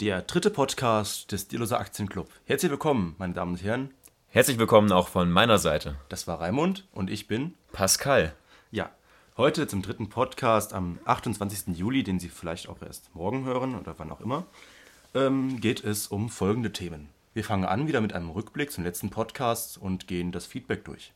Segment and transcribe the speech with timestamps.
[0.00, 2.28] der dritte Podcast des Dieloser Aktienclub.
[2.44, 3.90] Herzlich willkommen, meine Damen und Herren.
[4.28, 5.96] Herzlich willkommen auch von meiner Seite.
[6.08, 8.32] Das war Raimund und ich bin Pascal.
[8.70, 8.90] Ja,
[9.36, 11.76] heute zum dritten Podcast am 28.
[11.76, 14.46] Juli, den Sie vielleicht auch erst morgen hören oder wann auch immer,
[15.14, 17.08] ähm, geht es um folgende Themen.
[17.34, 21.12] Wir fangen an wieder mit einem Rückblick zum letzten Podcast und gehen das Feedback durch.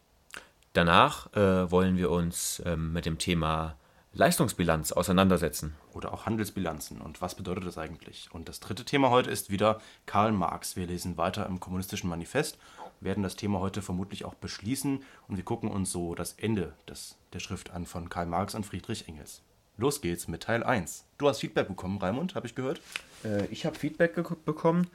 [0.73, 3.77] Danach äh, wollen wir uns ähm, mit dem Thema
[4.14, 5.74] Leistungsbilanz auseinandersetzen.
[5.94, 8.29] Oder auch Handelsbilanzen und was bedeutet das eigentlich?
[8.30, 10.76] Und das dritte Thema heute ist wieder Karl Marx.
[10.76, 12.58] Wir lesen weiter im Kommunistischen Manifest,
[13.00, 17.17] werden das Thema heute vermutlich auch beschließen und wir gucken uns so das Ende des,
[17.32, 19.40] der Schrift an von Karl Marx und Friedrich Engels.
[19.79, 21.06] Los geht's mit Teil 1.
[21.17, 22.82] Du hast Feedback bekommen, Raimund, habe ich gehört?
[23.25, 24.89] Äh, ich habe Feedback bekommen.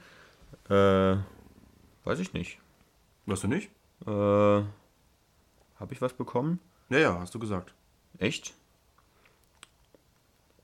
[0.70, 1.16] Äh,
[2.04, 2.60] weiß ich nicht.
[3.26, 3.68] Weißt du nicht?
[4.06, 4.64] Äh, habe
[5.90, 6.60] ich was bekommen?
[6.88, 7.74] Ja, ja, hast du gesagt.
[8.18, 8.54] Echt?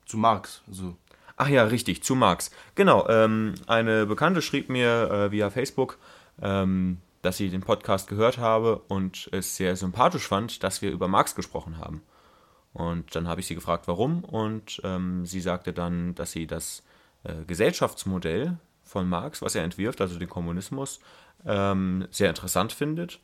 [0.05, 0.61] Zu Marx.
[0.69, 0.95] So.
[1.37, 2.51] Ach ja, richtig, zu Marx.
[2.75, 5.97] Genau, ähm, eine Bekannte schrieb mir äh, via Facebook,
[6.41, 11.07] ähm, dass sie den Podcast gehört habe und es sehr sympathisch fand, dass wir über
[11.07, 12.01] Marx gesprochen haben.
[12.73, 14.23] Und dann habe ich sie gefragt, warum.
[14.23, 16.83] Und ähm, sie sagte dann, dass sie das
[17.23, 20.99] äh, Gesellschaftsmodell von Marx, was er entwirft, also den Kommunismus,
[21.45, 23.19] ähm, sehr interessant findet.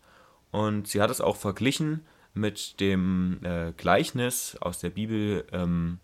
[0.52, 6.00] Und sie hat es auch verglichen mit dem äh, Gleichnis aus der Bibel ähm,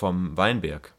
[0.00, 0.94] vom Weinberg.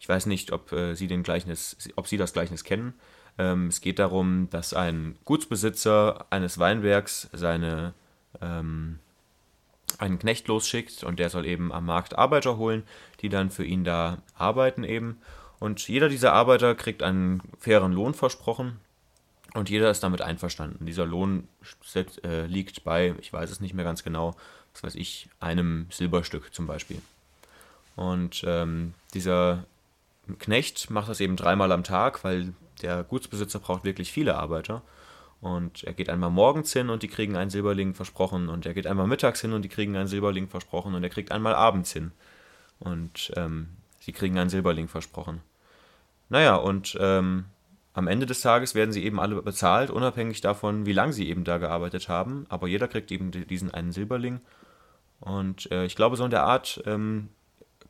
[0.00, 2.94] Ich weiß nicht, ob äh, Sie den Gleichnis, ob Sie das Gleichnis kennen.
[3.38, 7.94] Ähm, es geht darum, dass ein Gutsbesitzer eines Weinbergs seine
[8.40, 8.98] ähm,
[9.98, 12.82] einen Knecht losschickt und der soll eben am Markt Arbeiter holen,
[13.20, 15.18] die dann für ihn da arbeiten eben.
[15.60, 18.80] Und jeder dieser Arbeiter kriegt einen fairen Lohn versprochen
[19.54, 20.84] und jeder ist damit einverstanden.
[20.84, 21.46] Dieser Lohn
[21.94, 24.34] äh, liegt bei, ich weiß es nicht mehr ganz genau,
[24.72, 27.00] was weiß ich, einem Silberstück zum Beispiel.
[27.96, 29.64] Und ähm, dieser
[30.38, 34.82] Knecht macht das eben dreimal am Tag, weil der Gutsbesitzer braucht wirklich viele Arbeiter.
[35.40, 38.48] Und er geht einmal morgens hin und die kriegen einen Silberling versprochen.
[38.48, 40.94] Und er geht einmal mittags hin und die kriegen einen Silberling versprochen.
[40.94, 42.12] Und er kriegt einmal abends hin.
[42.78, 43.68] Und ähm,
[44.00, 45.40] sie kriegen einen Silberling versprochen.
[46.28, 47.46] Naja, und ähm,
[47.92, 51.44] am Ende des Tages werden sie eben alle bezahlt, unabhängig davon, wie lange sie eben
[51.44, 52.46] da gearbeitet haben.
[52.48, 54.40] Aber jeder kriegt eben diesen einen Silberling.
[55.20, 57.28] Und äh, ich glaube, so in der Art ähm,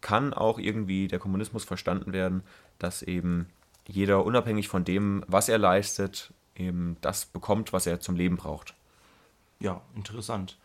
[0.02, 2.42] kann auch irgendwie der Kommunismus verstanden werden,
[2.78, 3.46] dass eben
[3.86, 8.74] jeder unabhängig von dem, was er leistet, eben das bekommt, was er zum Leben braucht.
[9.58, 10.58] Ja, interessant.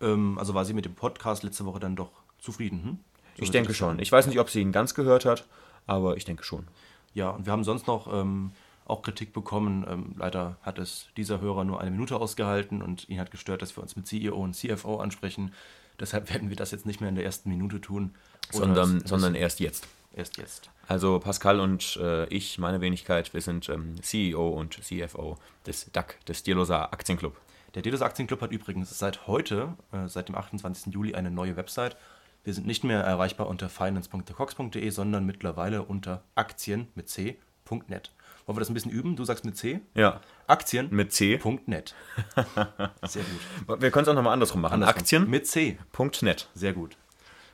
[0.00, 2.84] Ähm, also war sie mit dem Podcast letzte Woche dann doch zufrieden?
[2.84, 2.98] Hm?
[3.36, 3.98] So ich denke schon.
[3.98, 5.46] Ich weiß nicht, ob sie ihn ganz gehört hat,
[5.86, 6.66] aber ich denke schon.
[7.14, 8.52] Ja, und wir haben sonst noch ähm,
[8.84, 9.86] auch Kritik bekommen.
[9.88, 13.76] Ähm, leider hat es dieser Hörer nur eine Minute ausgehalten und ihn hat gestört, dass
[13.76, 15.52] wir uns mit CEO und CFO ansprechen.
[16.02, 18.12] Deshalb werden wir das jetzt nicht mehr in der ersten Minute tun.
[18.50, 19.86] Sondern, sondern erst jetzt.
[20.14, 20.68] Erst jetzt.
[20.88, 26.18] Also Pascal und äh, ich, meine Wenigkeit, wir sind ähm, CEO und CFO des DAC,
[26.26, 27.40] des Dierloser Aktienclub.
[27.74, 30.92] Der Dierloser Aktienclub hat übrigens seit heute, äh, seit dem 28.
[30.92, 31.96] Juli, eine neue Website.
[32.44, 38.10] Wir sind nicht mehr erreichbar unter finance.cox.de, sondern mittlerweile unter Aktien mit C.net.
[38.46, 39.16] Wollen wir das ein bisschen üben?
[39.16, 39.80] Du sagst mit C?
[39.94, 40.20] Ja.
[40.46, 41.40] Aktien mit C.
[41.66, 41.94] .net.
[43.02, 43.80] Sehr gut.
[43.80, 44.74] Wir können es auch nochmal andersrum machen.
[44.74, 44.98] Andersrum.
[44.98, 45.78] Aktien mit C.
[46.22, 46.48] .net.
[46.54, 46.96] Sehr gut.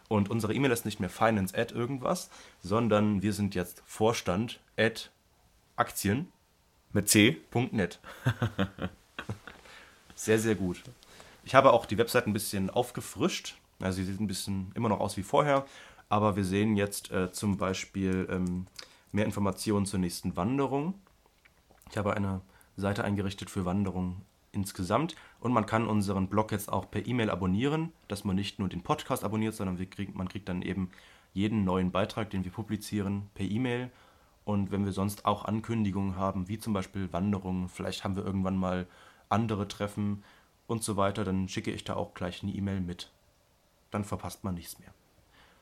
[0.08, 2.30] Und unsere E-Mail ist nicht mehr finance at irgendwas,
[2.62, 5.10] sondern wir sind jetzt Vorstand at
[5.76, 6.32] Aktien
[6.92, 7.36] mit C.
[7.70, 8.00] .net.
[10.14, 10.82] sehr, sehr gut.
[11.44, 13.56] Ich habe auch die Website ein bisschen aufgefrischt.
[13.80, 15.66] Also sie sieht ein bisschen immer noch aus wie vorher,
[16.08, 18.66] aber wir sehen jetzt äh, zum Beispiel ähm,
[19.12, 20.94] mehr Informationen zur nächsten Wanderung.
[21.90, 22.40] Ich habe eine
[22.76, 27.92] Seite eingerichtet für Wanderungen insgesamt und man kann unseren Blog jetzt auch per E-Mail abonnieren,
[28.08, 30.90] dass man nicht nur den Podcast abonniert, sondern kriegen, man kriegt dann eben
[31.34, 33.90] jeden neuen Beitrag, den wir publizieren, per E-Mail.
[34.44, 38.56] Und wenn wir sonst auch Ankündigungen haben, wie zum Beispiel Wanderungen, vielleicht haben wir irgendwann
[38.56, 38.86] mal
[39.28, 40.24] andere Treffen
[40.66, 43.10] und so weiter, dann schicke ich da auch gleich eine E-Mail mit.
[43.90, 44.92] Dann verpasst man nichts mehr.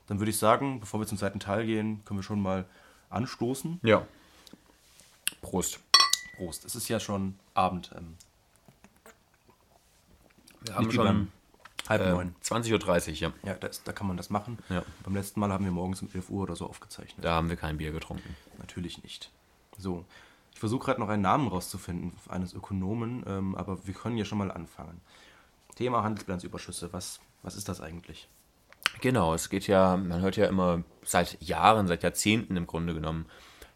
[0.06, 2.66] Dann würde ich sagen, bevor wir zum zweiten Teil gehen, können wir schon mal
[3.10, 3.80] anstoßen.
[3.82, 4.06] Ja.
[5.40, 5.80] Prost.
[6.36, 6.64] Prost.
[6.64, 7.90] Es ist ja schon Abend.
[7.96, 8.16] Ähm,
[10.62, 11.32] wir haben schon
[11.88, 12.34] halb äh, neun.
[12.42, 13.32] 20.30 Uhr, ja.
[13.44, 14.58] Ja, das, da kann man das machen.
[14.68, 14.82] Ja.
[15.04, 17.24] Beim letzten Mal haben wir morgens um 11 Uhr oder so aufgezeichnet.
[17.24, 18.36] Da haben wir kein Bier getrunken.
[18.58, 19.30] Natürlich nicht.
[19.78, 20.04] So,
[20.52, 24.38] ich versuche gerade noch einen Namen rauszufinden eines Ökonomen, ähm, aber wir können ja schon
[24.38, 25.00] mal anfangen.
[25.74, 28.28] Thema Handelsbilanzüberschüsse, was, was ist das eigentlich?
[29.00, 33.26] Genau, es geht ja, man hört ja immer seit Jahren, seit Jahrzehnten im Grunde genommen,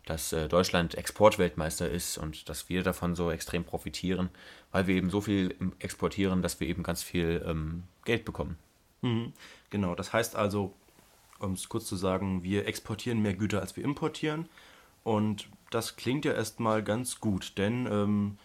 [0.06, 4.30] dass äh, Deutschland Exportweltmeister ist und dass wir davon so extrem profitieren,
[4.72, 8.58] weil wir eben so viel exportieren, dass wir eben ganz viel ähm, Geld bekommen.
[9.02, 9.32] Mhm.
[9.70, 10.74] Genau, das heißt also,
[11.38, 14.48] um es kurz zu sagen, wir exportieren mehr Güter, als wir importieren
[15.04, 18.38] und das klingt ja erstmal ganz gut, denn ähm,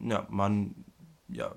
[0.00, 0.74] ja, man
[1.28, 1.54] ja,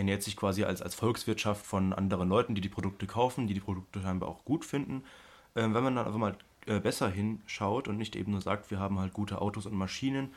[0.00, 3.60] ernährt sich quasi als, als Volkswirtschaft von anderen Leuten, die die Produkte kaufen, die die
[3.60, 5.04] Produkte scheinbar auch gut finden.
[5.54, 6.36] Ähm, wenn man dann aber mal
[6.66, 10.34] äh, besser hinschaut und nicht eben nur sagt, wir haben halt gute Autos und Maschinen,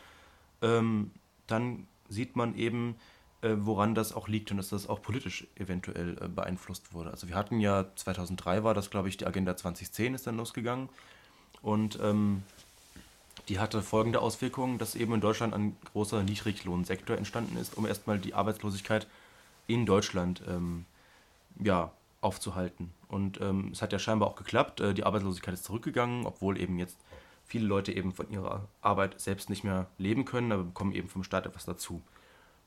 [0.61, 1.11] ähm,
[1.47, 2.95] dann sieht man eben,
[3.41, 7.11] äh, woran das auch liegt und dass das auch politisch eventuell äh, beeinflusst wurde.
[7.11, 10.89] Also wir hatten ja 2003 war das, glaube ich, die Agenda 2010 ist dann losgegangen
[11.61, 12.43] und ähm,
[13.49, 18.19] die hatte folgende Auswirkungen, dass eben in Deutschland ein großer Niedriglohnsektor entstanden ist, um erstmal
[18.19, 19.07] die Arbeitslosigkeit
[19.67, 20.85] in Deutschland ähm,
[21.59, 22.91] ja, aufzuhalten.
[23.07, 24.79] Und ähm, es hat ja scheinbar auch geklappt.
[24.79, 26.97] Äh, die Arbeitslosigkeit ist zurückgegangen, obwohl eben jetzt
[27.45, 31.23] viele Leute eben von ihrer Arbeit selbst nicht mehr leben können, aber bekommen eben vom
[31.23, 32.01] Staat etwas dazu.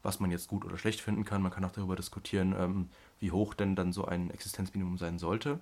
[0.02, 1.42] Was man jetzt gut oder schlecht finden kann.
[1.42, 2.88] Man kann auch darüber diskutieren, ähm,
[3.18, 5.58] wie hoch denn dann so ein Existenzminimum sein sollte.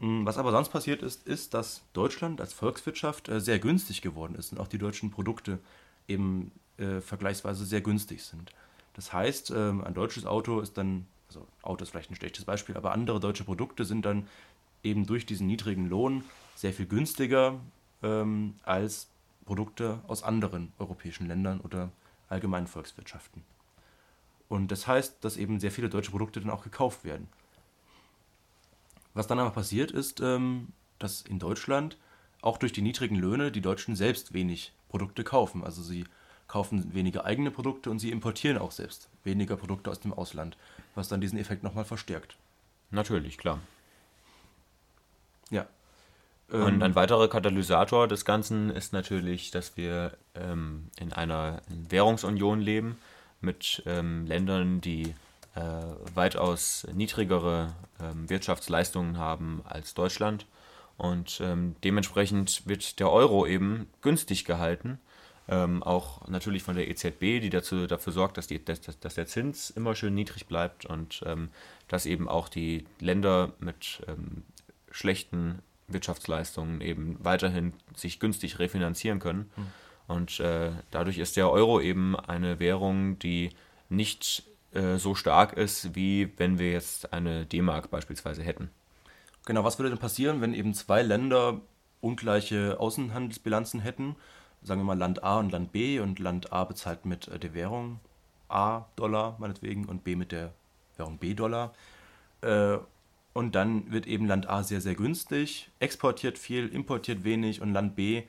[0.00, 4.34] Mm, was aber sonst passiert ist, ist, dass Deutschland als Volkswirtschaft äh, sehr günstig geworden
[4.34, 5.58] ist und auch die deutschen Produkte
[6.08, 8.52] eben äh, vergleichsweise sehr günstig sind.
[8.94, 12.76] Das heißt, ähm, ein deutsches Auto ist dann, also Auto ist vielleicht ein schlechtes Beispiel,
[12.76, 14.28] aber andere deutsche Produkte sind dann
[14.82, 16.24] eben durch diesen niedrigen Lohn
[16.54, 17.58] sehr viel günstiger
[18.02, 19.08] ähm, als
[19.44, 21.90] Produkte aus anderen europäischen Ländern oder
[22.28, 23.42] allgemeinen Volkswirtschaften.
[24.48, 27.28] Und das heißt, dass eben sehr viele deutsche Produkte dann auch gekauft werden.
[29.14, 30.68] Was dann aber passiert ist, ähm,
[30.98, 31.96] dass in Deutschland
[32.42, 35.64] auch durch die niedrigen Löhne die Deutschen selbst wenig Produkte kaufen.
[35.64, 36.04] Also sie
[36.52, 40.58] kaufen weniger eigene Produkte und sie importieren auch selbst weniger Produkte aus dem Ausland,
[40.94, 42.36] was dann diesen Effekt nochmal verstärkt.
[42.90, 43.58] Natürlich, klar.
[45.48, 45.66] Ja.
[46.50, 52.60] Und ähm, ein weiterer Katalysator des Ganzen ist natürlich, dass wir ähm, in einer Währungsunion
[52.60, 52.98] leben
[53.40, 55.14] mit ähm, Ländern, die
[55.54, 55.60] äh,
[56.14, 60.44] weitaus niedrigere ähm, Wirtschaftsleistungen haben als Deutschland.
[60.98, 64.98] Und ähm, dementsprechend wird der Euro eben günstig gehalten.
[65.48, 69.26] Ähm, auch natürlich von der EZB, die dazu, dafür sorgt, dass, die, dass, dass der
[69.26, 71.50] Zins immer schön niedrig bleibt und ähm,
[71.88, 74.44] dass eben auch die Länder mit ähm,
[74.90, 79.50] schlechten Wirtschaftsleistungen eben weiterhin sich günstig refinanzieren können.
[79.56, 79.66] Mhm.
[80.08, 83.50] Und äh, dadurch ist der Euro eben eine Währung, die
[83.88, 88.70] nicht äh, so stark ist, wie wenn wir jetzt eine D-Mark beispielsweise hätten.
[89.44, 91.60] Genau, was würde denn passieren, wenn eben zwei Länder
[92.00, 94.16] ungleiche Außenhandelsbilanzen hätten?
[94.62, 97.54] Sagen wir mal Land A und Land B und Land A bezahlt mit äh, der
[97.54, 98.00] Währung
[98.48, 100.52] A Dollar meinetwegen und B mit der
[100.96, 101.72] Währung B Dollar.
[102.42, 102.78] Äh,
[103.32, 107.96] und dann wird eben Land A sehr, sehr günstig, exportiert viel, importiert wenig und Land
[107.96, 108.24] B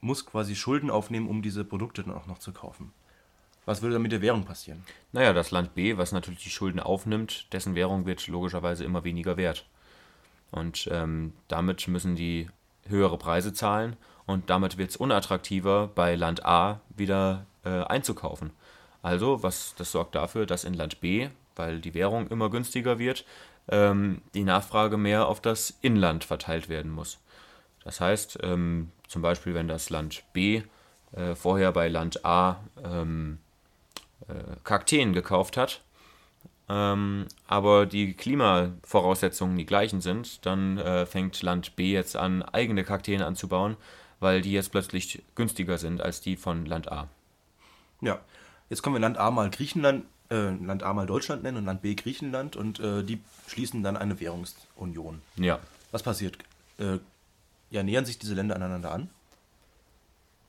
[0.00, 2.92] muss quasi Schulden aufnehmen, um diese Produkte dann auch noch zu kaufen.
[3.64, 4.84] Was würde dann mit der Währung passieren?
[5.12, 9.38] Naja, das Land B, was natürlich die Schulden aufnimmt, dessen Währung wird logischerweise immer weniger
[9.38, 9.66] wert.
[10.50, 12.48] Und ähm, damit müssen die
[12.86, 18.50] höhere Preise zahlen und damit wird es unattraktiver, bei Land A wieder äh, einzukaufen.
[19.02, 23.24] Also, was das sorgt dafür, dass in Land B, weil die Währung immer günstiger wird,
[23.68, 27.18] ähm, die Nachfrage mehr auf das Inland verteilt werden muss.
[27.84, 30.62] Das heißt, ähm, zum Beispiel, wenn das Land B
[31.12, 33.38] äh, vorher bei Land A ähm,
[34.26, 35.82] äh, Kakteen gekauft hat,
[36.68, 42.84] ähm, aber die Klimavoraussetzungen die gleichen sind, dann äh, fängt Land B jetzt an, eigene
[42.84, 43.76] Kakteen anzubauen,
[44.20, 47.08] weil die jetzt plötzlich günstiger sind als die von Land A.
[48.00, 48.20] Ja,
[48.70, 51.82] jetzt können wir Land A mal Griechenland, äh, Land A mal Deutschland nennen und Land
[51.82, 55.22] B Griechenland und äh, die schließen dann eine Währungsunion.
[55.36, 55.60] Ja.
[55.90, 56.38] Was passiert?
[56.78, 56.98] Äh,
[57.70, 59.10] ja, nähern sich diese Länder aneinander an?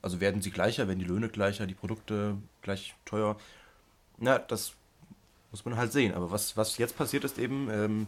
[0.01, 3.37] Also werden sie gleicher, werden die Löhne gleicher, die Produkte gleich teuer?
[4.17, 4.73] Na, das
[5.51, 6.13] muss man halt sehen.
[6.13, 8.07] Aber was, was jetzt passiert ist eben, ähm,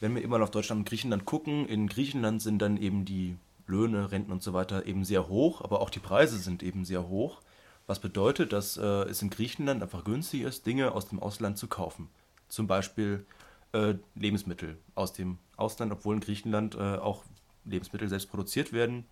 [0.00, 4.10] wenn wir immer auf Deutschland und Griechenland gucken, in Griechenland sind dann eben die Löhne,
[4.10, 7.40] Renten und so weiter eben sehr hoch, aber auch die Preise sind eben sehr hoch.
[7.86, 11.66] Was bedeutet, dass äh, es in Griechenland einfach günstig ist, Dinge aus dem Ausland zu
[11.66, 12.08] kaufen.
[12.48, 13.26] Zum Beispiel
[13.72, 17.24] äh, Lebensmittel aus dem Ausland, obwohl in Griechenland äh, auch
[17.64, 19.04] Lebensmittel selbst produziert werden,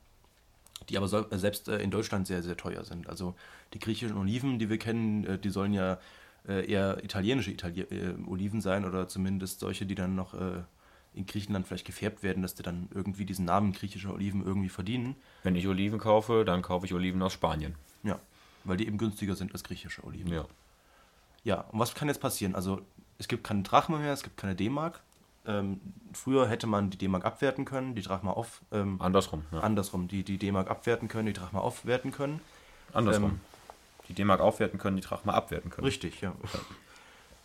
[0.89, 3.09] die aber so, selbst äh, in Deutschland sehr, sehr teuer sind.
[3.09, 3.35] Also
[3.75, 5.99] die griechischen Oliven, die wir kennen, äh, die sollen ja
[6.47, 7.87] äh, eher italienische Itali
[8.27, 10.35] Oliven sein oder zumindest solche, die dann noch
[11.15, 15.17] in Griechenland vielleicht gefärbt werden, dass die dann irgendwie diesen Namen griechischer Oliven irgendwie verdienen.
[15.43, 17.75] Wenn ich Oliven kaufe, dann kaufe ich Oliven aus Spanien.
[18.03, 18.19] Ja,
[18.65, 20.33] weil die eben günstiger sind als griechische Oliven.
[20.33, 20.47] Ja.
[21.45, 22.55] Ja, und was kann jetzt passieren?
[22.55, 22.81] Also
[23.19, 25.01] es gibt keine Drachme mehr, es gibt keine D-Mark.
[25.45, 25.81] Ähm,
[26.13, 28.61] früher hätte man die D-Mark abwerten können, die Drachma auf.
[28.71, 29.61] Ähm, andersrum, ja.
[29.61, 32.41] Andersrum, die die D-Mark abwerten können, die Drachma aufwerten können.
[32.93, 33.31] Andersrum.
[33.31, 33.41] Ähm,
[34.09, 35.85] die D-Mark aufwerten können, die Drachma abwerten können.
[35.85, 36.35] Richtig, ja.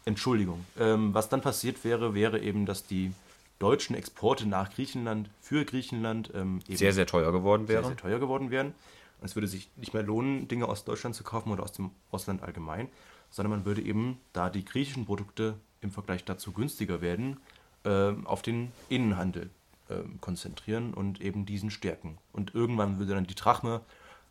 [0.06, 0.66] Entschuldigung.
[0.80, 3.14] Ähm, was dann passiert wäre, wäre eben, dass die
[3.60, 7.84] deutschen Exporte nach Griechenland für Griechenland ähm, sehr, sehr teuer geworden wären.
[7.84, 8.74] Sehr, sehr teuer geworden wären.
[9.22, 12.44] Es würde sich nicht mehr lohnen, Dinge aus Deutschland zu kaufen oder aus dem Ausland
[12.44, 12.88] allgemein,
[13.30, 17.40] sondern man würde eben, da die griechischen Produkte im Vergleich dazu günstiger werden,
[17.84, 19.50] äh, auf den Innenhandel
[19.90, 22.18] äh, konzentrieren und eben diesen stärken.
[22.32, 23.82] Und irgendwann würde dann die Drachme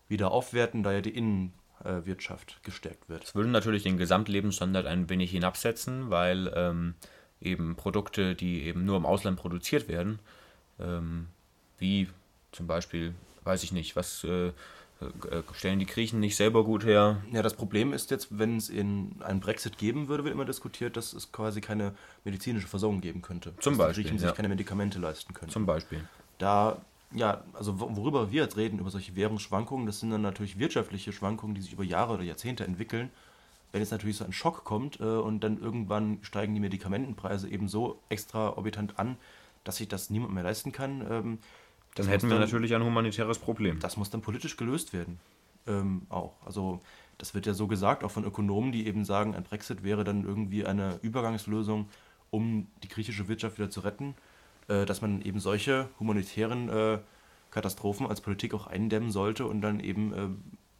[0.09, 3.25] wieder aufwerten, da ja die Innenwirtschaft gestärkt wird.
[3.25, 6.95] Das würde natürlich den Gesamtlebensstandard ein wenig hinabsetzen, weil ähm,
[7.40, 10.19] eben Produkte, die eben nur im Ausland produziert werden,
[10.81, 11.26] ähm,
[11.78, 12.09] wie
[12.52, 13.14] zum Beispiel,
[13.45, 14.52] weiß ich nicht, was äh, äh,
[15.52, 17.23] stellen die Griechen nicht selber gut her.
[17.31, 20.97] Ja, das Problem ist jetzt, wenn es in einen Brexit geben würde, wird immer diskutiert,
[20.97, 23.55] dass es quasi keine medizinische Versorgung geben könnte.
[23.61, 24.28] Zum dass Beispiel, Die Griechen ja.
[24.31, 25.50] sich keine Medikamente leisten können.
[25.52, 26.00] Zum Beispiel.
[26.38, 26.81] da,
[27.12, 31.12] ja, also wo- worüber wir jetzt reden, über solche Währungsschwankungen, das sind dann natürlich wirtschaftliche
[31.12, 33.11] Schwankungen, die sich über Jahre oder Jahrzehnte entwickeln.
[33.76, 37.68] Wenn jetzt natürlich so ein Schock kommt äh, und dann irgendwann steigen die Medikamentenpreise eben
[37.68, 39.18] so extraorbitant an,
[39.64, 41.38] dass sich das niemand mehr leisten kann, ähm,
[41.95, 43.78] Dann hätten wir natürlich ein humanitäres Problem.
[43.80, 45.21] das muss dann politisch gelöst werden.
[45.66, 46.33] Ähm, auch.
[46.47, 46.80] Also
[47.18, 50.25] das wird ja so gesagt, auch von Ökonomen, die eben sagen, ein Brexit wäre dann
[50.25, 51.90] irgendwie eine Übergangslösung,
[52.30, 54.14] um die griechische Wirtschaft wieder zu retten,
[54.68, 56.99] äh, dass man eben solche humanitären äh,
[57.50, 60.28] Katastrophen als Politik auch eindämmen sollte und dann eben äh,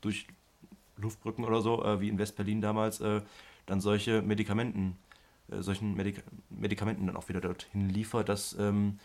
[0.01, 0.29] durch
[0.97, 3.21] Luftbrücken oder so, äh, wie in West-Berlin damals, äh,
[3.67, 4.97] dann solche Medikamenten,
[5.51, 8.99] äh, solchen Medik Medikamenten dann auch wieder dorthin liefert, dass ähm,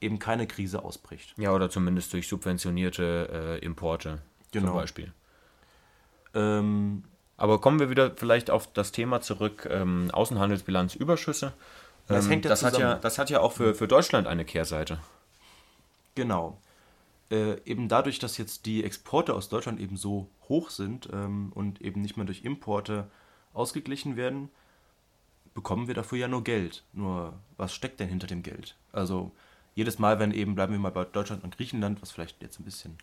[0.00, 1.34] eben keine Krise ausbricht.
[1.38, 4.18] Ja, oder zumindest durch subventionierte äh, Importe
[4.52, 4.68] Genau.
[4.68, 5.12] zum Beispiel.
[6.34, 7.04] Ähm,
[7.36, 11.52] Aber kommen wir wieder vielleicht auf das Thema zurück, ähm, Außenhandelsbilanzüberschüsse.
[12.08, 14.44] Das Ähm, hängt ja das, hat ja, das hat ja auch für, für Deutschland eine
[14.44, 14.98] Kehrseite.
[16.14, 16.58] Genau.
[17.30, 21.80] Äh, eben dadurch, dass jetzt die Exporte aus Deutschland eben so hoch sind ähm, und
[21.80, 23.10] eben nicht mehr durch Importe
[23.52, 24.48] ausgeglichen werden,
[25.54, 26.84] bekommen wir dafür ja nur Geld.
[26.92, 28.76] Nur was steckt denn hinter dem Geld?
[28.92, 29.32] Also
[29.74, 32.64] jedes Mal, wenn eben, bleiben wir mal bei Deutschland und Griechenland, was vielleicht jetzt ein
[32.64, 32.96] bisschen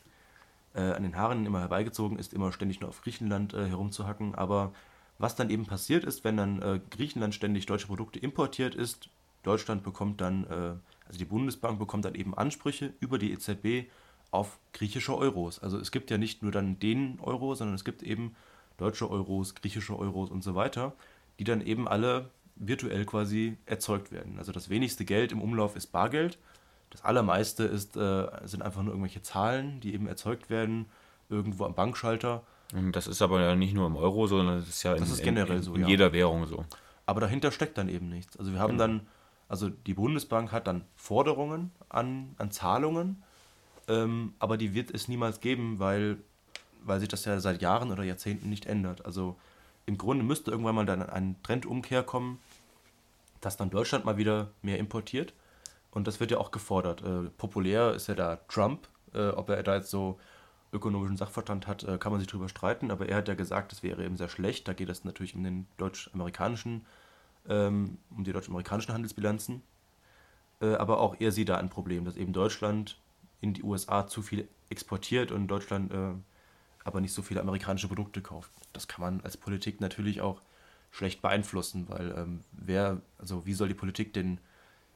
[0.74, 4.36] äh, an den Haaren immer herbeigezogen ist, immer ständig nur auf Griechenland äh, herumzuhacken.
[4.36, 4.74] Aber
[5.18, 9.10] was dann eben passiert ist, wenn dann äh, Griechenland ständig deutsche Produkte importiert ist,
[9.44, 10.76] Deutschland bekommt dann, äh,
[11.06, 13.90] also die Bundesbank bekommt dann eben Ansprüche über die EZB
[14.34, 15.60] auf griechische Euros.
[15.60, 18.36] Also es gibt ja nicht nur dann den Euro, sondern es gibt eben
[18.78, 20.94] deutsche Euros, griechische Euros und so weiter,
[21.38, 24.40] die dann eben alle virtuell quasi erzeugt werden.
[24.40, 26.40] Also das wenigste Geld im Umlauf ist Bargeld.
[26.90, 30.88] Das allermeiste ist, äh, sind einfach nur irgendwelche Zahlen, die eben erzeugt werden,
[31.30, 32.44] irgendwo am Bankschalter.
[32.92, 35.24] Das ist aber ja nicht nur im Euro, sondern das ist ja in, Das ist
[35.24, 35.88] generell in, in, so, in ja.
[35.88, 36.66] jeder Währung so.
[37.06, 38.38] Aber dahinter steckt dann eben nichts.
[38.38, 39.02] Also wir haben dann,
[39.48, 43.22] also die Bundesbank hat dann Forderungen an, an Zahlungen,
[43.88, 46.18] ähm, aber die wird es niemals geben, weil,
[46.84, 49.06] weil sich das ja seit Jahren oder Jahrzehnten nicht ändert.
[49.06, 49.36] Also
[49.86, 52.40] im Grunde müsste irgendwann mal dann ein Trendumkehr kommen,
[53.42, 55.34] dass dann Deutschland mal wieder mehr importiert.
[55.92, 57.04] Und das wird ja auch gefordert.
[57.04, 58.88] Äh, populär ist ja da Trump.
[59.14, 60.20] Äh, ob er da jetzt so
[60.72, 62.90] ökonomischen Sachverstand hat, äh, kann man sich drüber streiten.
[62.90, 64.68] Aber er hat ja gesagt, das wäre eben sehr schlecht.
[64.68, 66.86] Da geht es natürlich um den deutsch-amerikanischen,
[67.48, 69.62] ähm, um die deutsch-amerikanischen Handelsbilanzen.
[70.62, 72.98] Äh, aber auch er sieht da ein Problem, dass eben Deutschland
[73.44, 76.14] in die USA zu viel exportiert und Deutschland äh,
[76.84, 78.50] aber nicht so viele amerikanische Produkte kauft.
[78.74, 80.42] Das kann man als Politik natürlich auch
[80.92, 84.40] schlecht beeinflussen, weil ähm, wer, also wie soll die Politik den,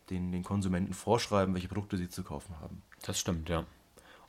[0.09, 2.81] den, den Konsumenten vorschreiben, welche Produkte sie zu kaufen haben?
[3.05, 3.65] Das stimmt, ja.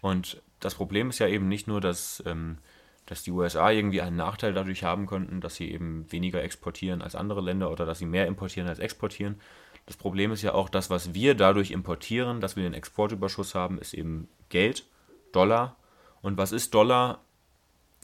[0.00, 2.58] Und das Problem ist ja eben nicht nur, dass, ähm,
[3.06, 7.14] dass die USA irgendwie einen Nachteil dadurch haben könnten, dass sie eben weniger exportieren als
[7.14, 9.40] andere Länder oder dass sie mehr importieren als exportieren.
[9.88, 13.78] Das Problem ist ja auch, das, was wir dadurch importieren, dass wir den Exportüberschuss haben,
[13.78, 14.84] ist eben Geld,
[15.32, 15.76] Dollar.
[16.20, 17.22] Und was ist Dollar?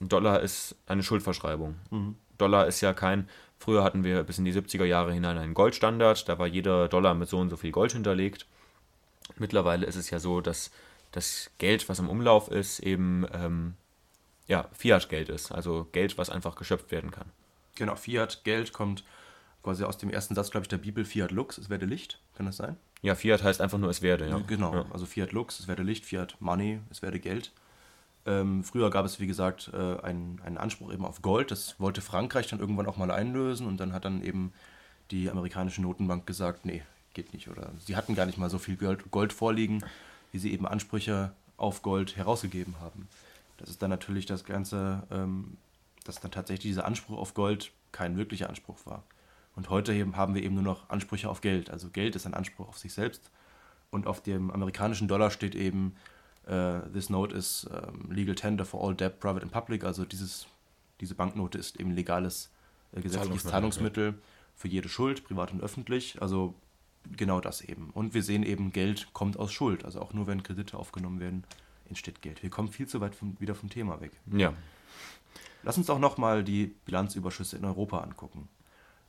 [0.00, 1.74] Dollar ist eine Schuldverschreibung.
[2.38, 6.26] Dollar ist ja kein, früher hatten wir bis in die 70er Jahre hinein einen Goldstandard,
[6.26, 8.46] da war jeder Dollar mit so und so viel Gold hinterlegt.
[9.36, 10.70] Mittlerweile ist es ja so, dass
[11.12, 13.74] das Geld, was im Umlauf ist, eben ähm,
[14.46, 17.30] ja, Fiat-Geld ist, also Geld, was einfach geschöpft werden kann.
[17.74, 19.04] Genau, Fiat, Geld kommt
[19.64, 22.46] quasi aus dem ersten Satz, glaube ich, der Bibel, Fiat Lux, es werde Licht, kann
[22.46, 22.76] das sein?
[23.02, 24.28] Ja, Fiat heißt einfach nur, es werde.
[24.28, 24.38] Ja.
[24.46, 24.84] Genau, Ja.
[24.92, 27.50] also Fiat Lux, es werde Licht, Fiat Money, es werde Geld.
[28.26, 31.50] Ähm, früher gab es, wie gesagt, äh, einen, einen Anspruch eben auf Gold.
[31.50, 34.52] Das wollte Frankreich dann irgendwann auch mal einlösen und dann hat dann eben
[35.10, 37.48] die amerikanische Notenbank gesagt, nee, geht nicht.
[37.48, 39.84] Oder sie hatten gar nicht mal so viel Gold, Gold vorliegen,
[40.32, 43.08] wie sie eben Ansprüche auf Gold herausgegeben haben.
[43.58, 45.56] Das ist dann natürlich das Ganze, ähm,
[46.04, 49.02] dass dann tatsächlich dieser Anspruch auf Gold kein wirklicher Anspruch war.
[49.56, 51.70] Und heute eben haben wir eben nur noch Ansprüche auf Geld.
[51.70, 53.30] Also Geld ist ein Anspruch auf sich selbst.
[53.90, 55.94] Und auf dem amerikanischen Dollar steht eben,
[56.46, 59.84] äh, this note is ähm, legal tender for all debt, private and public.
[59.84, 60.46] Also dieses,
[61.00, 62.50] diese Banknote ist eben legales
[62.92, 64.22] äh, gesetzliches Zahlungsmittel, Zahlungsmittel
[64.56, 66.20] für jede Schuld, privat und öffentlich.
[66.20, 66.54] Also
[67.16, 67.90] genau das eben.
[67.90, 69.84] Und wir sehen eben, Geld kommt aus Schuld.
[69.84, 71.44] Also auch nur wenn Kredite aufgenommen werden,
[71.88, 72.42] entsteht Geld.
[72.42, 74.12] Wir kommen viel zu weit vom, wieder vom Thema weg.
[74.32, 74.54] Ja.
[75.62, 78.48] Lass uns auch nochmal die Bilanzüberschüsse in Europa angucken.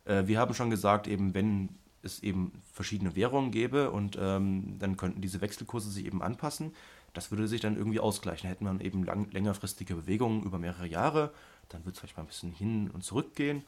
[0.06, 1.70] Äh, wir haben schon gesagt, eben wenn
[2.02, 6.74] es eben verschiedene Währungen gäbe und ähm, dann könnten diese Wechselkurse sich eben anpassen.
[7.14, 8.48] Das würde sich dann irgendwie ausgleichen.
[8.48, 11.32] Hätten man eben lang, längerfristige Bewegungen über mehrere Jahre,
[11.70, 13.64] dann würde es vielleicht mal ein bisschen hin und zurück gehen.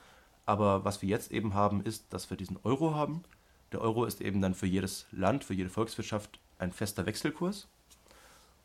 [0.46, 3.24] Aber was wir jetzt eben haben, ist, dass wir diesen Euro haben.
[3.72, 7.68] Der Euro ist eben dann für jedes Land, für jede Volkswirtschaft ein fester Wechselkurs.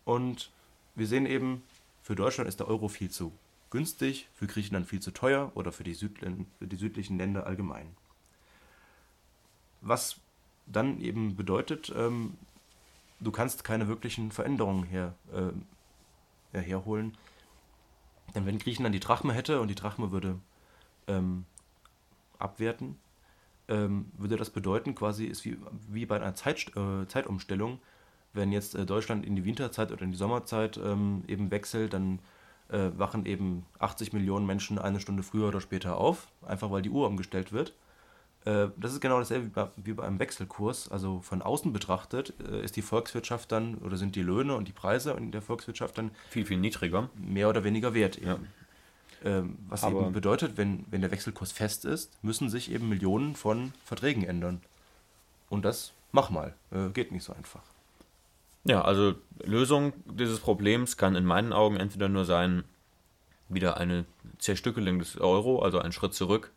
[0.05, 0.51] Und
[0.95, 1.63] wir sehen eben,
[2.03, 3.33] für Deutschland ist der Euro viel zu
[3.73, 7.97] günstig, für Griechenland viel zu teuer oder für die, Südlen für die südlichen Länder allgemein.
[9.81, 10.21] Was
[10.67, 12.35] dann eben bedeutet, ähm,
[13.19, 17.17] du kannst keine wirklichen Veränderungen her, äh, herholen.
[18.35, 20.39] Denn wenn Griechenland die Drachme hätte und die Drachme würde
[21.07, 21.47] ähm,
[22.39, 22.99] abwerten,
[23.69, 25.57] ähm, würde das bedeuten, quasi ist wie,
[25.89, 27.81] wie bei einer Zeit, äh, Zeitumstellung,
[28.35, 32.19] wenn jetzt äh, Deutschland in die Winterzeit oder in die Sommerzeit ähm, eben wechselt, dann
[32.73, 36.91] äh, wachen eben 80 Millionen Menschen eine Stunde früher oder später auf, einfach weil die
[36.91, 37.73] Uhr umgestellt wird.
[38.45, 40.91] Äh, das ist genau dasselbe wie bei, wie bei, einem Wechselkurs.
[40.91, 44.73] Also von außen betrachtet äh, ist die Volkswirtschaft dann oder sind die Löhne und die
[44.73, 47.09] Preise in der Volkswirtschaft dann viel, viel niedriger.
[47.15, 48.21] Mehr oder weniger wert.
[48.21, 48.39] Ja.
[49.25, 53.37] Ähm, was Aber eben bedeutet, wenn, wenn der Wechselkurs fest ist, müssen sich eben Millionen
[53.37, 54.61] von Verträgen ändern.
[55.49, 56.55] Und das mach mal.
[56.71, 57.63] Äh, geht nicht so einfach.
[58.65, 62.65] Ja, also Lösung dieses Problems kann in meinen Augen entweder nur sein,
[63.49, 64.05] wieder eine
[64.39, 66.53] Zerstückelung des Euro, also einen Schritt zurück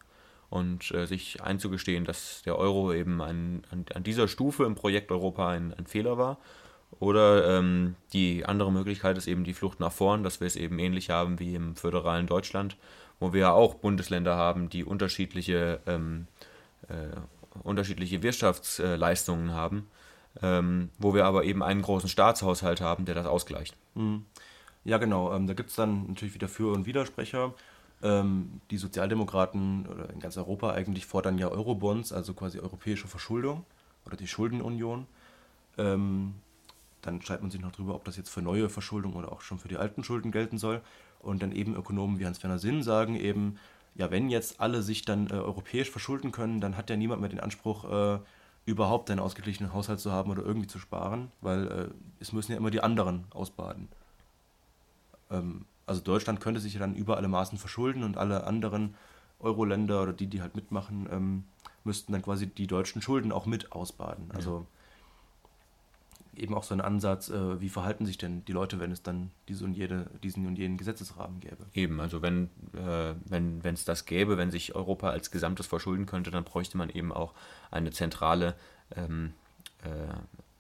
[0.50, 5.12] und äh, sich einzugestehen, dass der Euro eben ein, an, an, dieser Stufe im Projekt
[5.12, 6.38] Europa ein, ein Fehler war.
[7.00, 10.80] Oder ähm, die andere Möglichkeit ist eben die Flucht nach vorn, dass wir es eben
[10.80, 12.78] ähnlich haben wie im föderalen Deutschland,
[13.20, 16.28] wo wir ja auch Bundesländer haben, die unterschiedliche, ähm,
[16.88, 17.18] äh,
[17.64, 19.88] unterschiedliche Wirtschaftsleistungen haben
[20.42, 23.76] ähm, wo wir aber eben einen großen Staatshaushalt haben, der das ausgleicht.
[23.96, 24.26] Mhm.
[24.84, 25.34] Ja, genau.
[25.34, 27.54] Ähm, da gibt es dann natürlich wieder Für- und Widersprecher.
[28.04, 33.66] Ähm, die Sozialdemokraten oder in ganz Europa eigentlich fordern ja Eurobonds, also quasi europäische Verschuldung
[34.06, 35.08] oder die Schuldenunion.
[35.78, 36.36] Ähm,
[37.02, 39.60] dann schreibt man sich noch drüber, ob das jetzt für neue Verschuldung oder auch schon
[39.60, 40.82] für die alten Schulden gelten soll.
[41.20, 43.58] Und dann eben Ökonomen wie Hans-Werner Sinn sagen eben,
[43.96, 47.30] ja, wenn jetzt alle sich dann äh, europäisch verschulden können, dann hat ja niemand mehr
[47.30, 48.20] den Anspruch, äh,
[48.66, 51.88] überhaupt einen ausgeglichenen Haushalt zu haben oder irgendwie zu sparen, weil äh,
[52.20, 53.88] es müssen ja immer die anderen ausbaden.
[55.30, 58.96] Ähm, also Deutschland könnte sich ja dann über alle Maßen verschulden und alle anderen
[59.40, 61.44] Euro-Länder oder die, die halt mitmachen, ähm,
[61.84, 64.32] müssten dann quasi die deutschen Schulden auch mit ausbaden.
[64.34, 64.66] Also
[66.40, 69.32] eben auch so ein Ansatz, äh, wie verhalten sich denn die Leute, wenn es dann
[69.48, 71.66] diese und jede, diesen und jenen Gesetzesrahmen gäbe.
[71.74, 76.32] Eben, also wenn äh, wenn es das gäbe, wenn sich Europa als Gesamtes verschulden könnte,
[76.32, 77.34] dann bräuchte man eben auch
[77.72, 78.56] eine zentrale
[78.96, 79.34] ähm,
[79.84, 79.90] äh,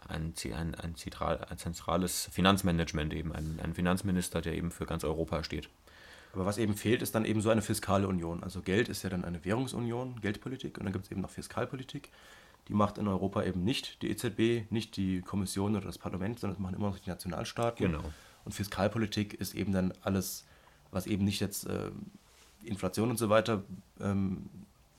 [0.07, 5.03] ein, ein, ein, zentral, ein, zentrales Finanzmanagement, eben ein, ein Finanzminister, der eben für ganz
[5.03, 5.69] Europa steht.
[6.33, 8.43] Aber was eben fehlt, ist dann eben so eine fiskale Union.
[8.43, 12.09] Also Geld ist ja dann eine Währungsunion, Geldpolitik, und dann gibt es eben noch Fiskalpolitik.
[12.67, 16.55] Die macht in Europa eben nicht die EZB, nicht die Kommission oder das Parlament, sondern
[16.55, 17.91] das machen immer noch die Nationalstaaten.
[17.91, 18.03] Genau.
[18.43, 20.45] Und Fiskalpolitik ist eben dann alles,
[20.91, 21.91] was eben nicht jetzt äh,
[22.63, 23.63] Inflation und so weiter
[23.99, 24.49] ähm,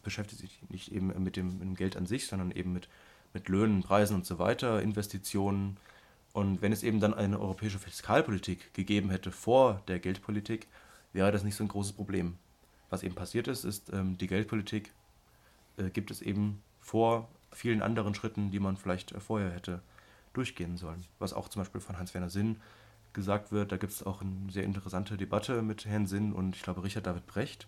[0.02, 2.88] beschäftigt sich nicht eben mit dem, mit dem, Geld an sich, sondern eben mit,
[3.34, 5.76] mit Löhnen, Preisen und so weiter, Investitionen.
[6.32, 10.68] Und wenn es eben dann eine europäische Fiskalpolitik gegeben hätte vor der Geldpolitik,
[11.12, 12.36] wäre das nicht so ein großes Problem.
[12.88, 14.92] Was eben passiert ist, ist, ähm, die Geldpolitik
[15.76, 19.80] äh, gibt es eben vor vielen anderen Schritten, die man vielleicht äh, vorher hätte
[20.32, 21.04] durchgehen sollen.
[21.18, 22.56] Was auch zum Beispiel von Hans-Werner Sinn
[23.16, 23.72] gesagt wird.
[23.72, 27.06] Da gibt es auch eine sehr interessante Debatte mit Herrn Sinn und ich glaube Richard
[27.06, 27.66] David Brecht.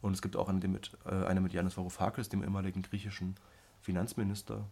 [0.00, 3.36] Und es gibt auch eine mit, äh, eine mit Janis Varoufakis, dem ehemaligen griechischen
[3.82, 4.64] Finanzminister.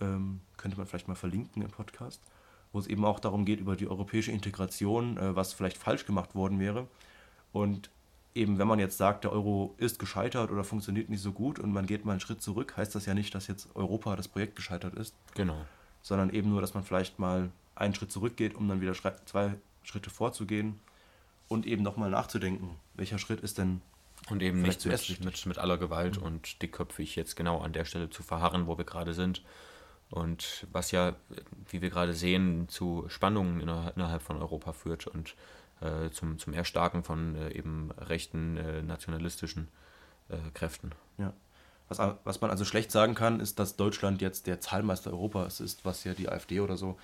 [0.00, 2.22] Ähm, könnte man vielleicht mal verlinken im Podcast,
[2.72, 6.34] wo es eben auch darum geht, über die europäische Integration, äh, was vielleicht falsch gemacht
[6.34, 6.86] worden wäre.
[7.52, 7.90] Und
[8.38, 11.72] eben, wenn man jetzt sagt, der Euro ist gescheitert oder funktioniert nicht so gut und
[11.72, 14.56] man geht mal einen Schritt zurück, heißt das ja nicht, dass jetzt Europa das Projekt
[14.56, 15.14] gescheitert ist.
[15.34, 15.66] Genau.
[16.00, 20.10] Sondern eben nur, dass man vielleicht mal einen Schritt zurückgeht, um dann wieder zwei Schritte
[20.10, 20.78] vorzugehen
[21.48, 23.80] und eben nochmal nachzudenken, welcher Schritt ist denn
[24.30, 26.26] und eben nicht mit, mit, mit, aller Gewalt mhm.
[26.26, 29.42] und dickköpfig jetzt genau an der Stelle zu verharren, wo wir gerade sind.
[30.10, 31.16] Und was ja,
[31.68, 35.34] wie wir gerade sehen, zu Spannungen innerhalb von Europa führt und
[36.10, 39.68] zum, zum Erstarken von äh, eben rechten äh, nationalistischen
[40.28, 40.92] äh, Kräften.
[41.18, 41.32] Ja.
[41.88, 45.84] Was, was man also schlecht sagen kann, ist, dass Deutschland jetzt der Zahlmeister Europas ist,
[45.84, 46.98] was ja die AfD oder so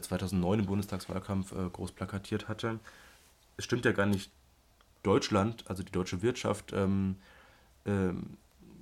[0.00, 2.78] 2009 äh, im Bundestagswahlkampf äh, groß plakatiert hatte.
[3.56, 4.30] Es stimmt ja gar nicht.
[5.02, 7.16] Deutschland, also die deutsche Wirtschaft, ähm,
[7.86, 8.36] ähm,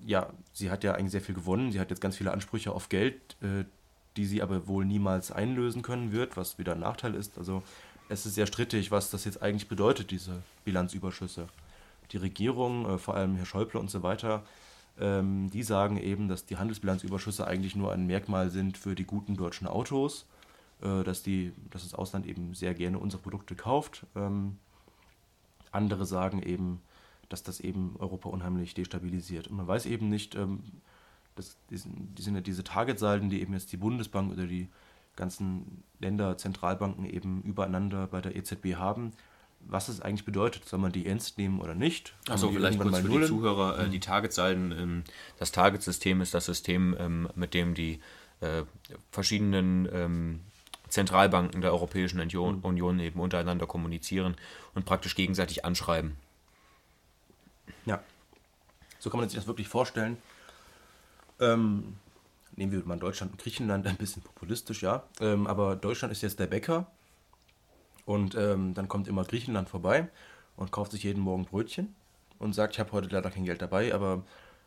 [0.05, 1.71] ja, sie hat ja eigentlich sehr viel gewonnen.
[1.71, 3.37] Sie hat jetzt ganz viele Ansprüche auf Geld,
[4.17, 7.39] die sie aber wohl niemals einlösen können wird, was wieder ein Nachteil ist.
[7.39, 7.63] Also
[8.09, 11.47] es ist sehr strittig, was das jetzt eigentlich bedeutet, diese Bilanzüberschüsse.
[12.13, 14.45] Die Regierung, äh, vor allem Herr Schäuble und so weiter,
[14.99, 19.37] ähm, die sagen eben, dass die Handelsbilanzüberschüsse eigentlich nur ein Merkmal sind für die guten
[19.37, 20.27] deutschen Autos,
[20.81, 24.07] äh, dass, die, dass das Ausland eben sehr gerne unsere Produkte kauft.
[24.17, 24.59] Ähm,
[25.71, 26.81] andere sagen eben,
[27.29, 29.49] dass das eben Europa unheimlich destabilisiert.
[29.49, 30.61] Und man weiß eben nicht, ähm,
[31.37, 34.69] das, die, sind, ja diese Targetsalden, die eben jetzt die Bundesbank oder die
[35.19, 39.13] ganzen Länder, Zentralbanken eben übereinander bei der EZB haben,
[39.61, 40.65] was es eigentlich bedeutet.
[40.65, 42.15] Soll man die ernst nehmen oder nicht?
[42.29, 45.05] Also vielleicht kurz für die Zuhörer, äh, die Targetsalden, ähm,
[45.39, 48.01] das Target-System ist das System, ähm, mit dem die
[48.41, 48.63] äh,
[49.11, 50.41] verschiedenen ähm,
[50.89, 52.65] Zentralbanken der Europäischen Union, mhm.
[52.65, 54.37] Union eben untereinander kommunizieren
[54.75, 56.17] und praktisch gegenseitig anschreiben.
[57.85, 58.03] Ja,
[58.99, 60.17] so kann man sich das wirklich vorstellen.
[61.41, 61.97] Ähm,
[62.59, 65.05] nehmen wir mal Deutschland und Griechenland, ein bisschen populistisch, ja.
[65.21, 66.87] Ähm, aber Deutschland ist jetzt der Bäcker
[68.05, 70.09] und ähm, dann kommt immer Griechenland vorbei
[70.57, 71.95] und kauft sich jeden Morgen Brötchen
[72.39, 74.25] und sagt, ich habe heute leider kein Geld dabei, aber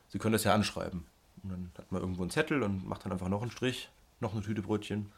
[0.10, 1.06] Sie können das ja anschreiben.
[1.43, 4.34] Und dann hat man irgendwo einen Zettel und macht dann einfach noch einen Strich, noch
[4.34, 5.12] eine Tüte Brötchen.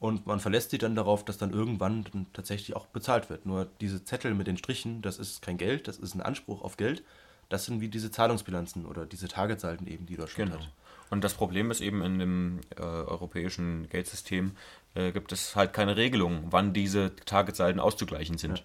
[0.00, 3.46] Und man verlässt sich dann darauf, dass dann irgendwann dann tatsächlich auch bezahlt wird.
[3.46, 6.76] Nur diese Zettel mit den Strichen, das ist kein Geld, das ist ein Anspruch auf
[6.76, 7.04] Geld.
[7.48, 10.64] Das sind wie diese Zahlungsbilanzen oder diese Targetsalden eben, die Deutschland genau.
[10.64, 10.70] hat.
[11.10, 14.52] Und das Problem ist eben in dem äh, europäischen Geldsystem
[14.94, 18.58] äh, gibt es halt keine Regelung, wann diese Targetsalden auszugleichen sind.
[18.58, 18.64] Ja.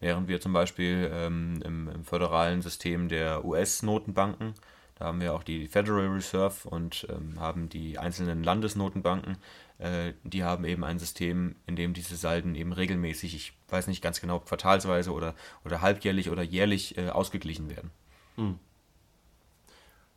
[0.00, 4.54] Während wir zum Beispiel ähm, im, im, föderalen System der US-Notenbanken,
[4.98, 9.36] da haben wir auch die Federal Reserve und ähm, haben die einzelnen Landesnotenbanken,
[9.78, 14.02] äh, die haben eben ein System, in dem diese Salden eben regelmäßig, ich weiß nicht
[14.02, 17.90] ganz genau, quartalsweise oder, oder halbjährlich oder jährlich äh, ausgeglichen werden.
[18.36, 18.58] Mhm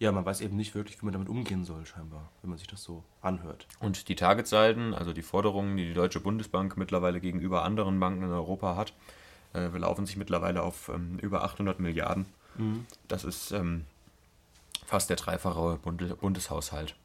[0.04, 2.68] ja, man weiß eben nicht wirklich, wie man damit umgehen soll, scheinbar, wenn man sich
[2.68, 3.68] das so anhört.
[3.80, 8.32] Und die Targetsalden, also die Forderungen, die die Deutsche Bundesbank mittlerweile gegenüber anderen Banken in
[8.32, 8.94] Europa hat,
[9.54, 12.26] äh, belaufen sich mittlerweile auf ähm, über 800 Milliarden.
[12.58, 12.86] Mhm.
[13.08, 13.86] Das ist ähm,
[14.86, 16.96] fast der dreifache Bund Bundeshaushalt.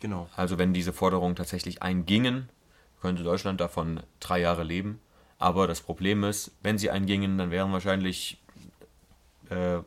[0.00, 0.30] Genau.
[0.34, 2.48] Also wenn diese Forderungen tatsächlich eingingen,
[3.02, 4.98] könnte Deutschland davon drei Jahre leben.
[5.38, 8.38] Aber das Problem ist, wenn sie eingingen, dann wären wahrscheinlich
[9.50, 9.80] äh,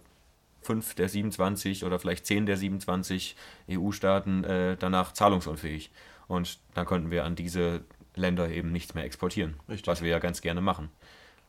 [0.67, 3.35] fünf der 27 oder vielleicht zehn der 27
[3.71, 5.91] EU-Staaten äh, danach zahlungsunfähig.
[6.27, 9.87] Und dann könnten wir an diese Länder eben nichts mehr exportieren, Richtig.
[9.87, 10.89] was wir ja ganz gerne machen.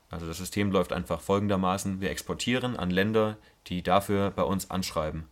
[0.09, 2.01] Also das System läuft einfach folgendermaßen.
[2.01, 5.25] Wir exportieren an Länder, die dafür bei uns anschreiben.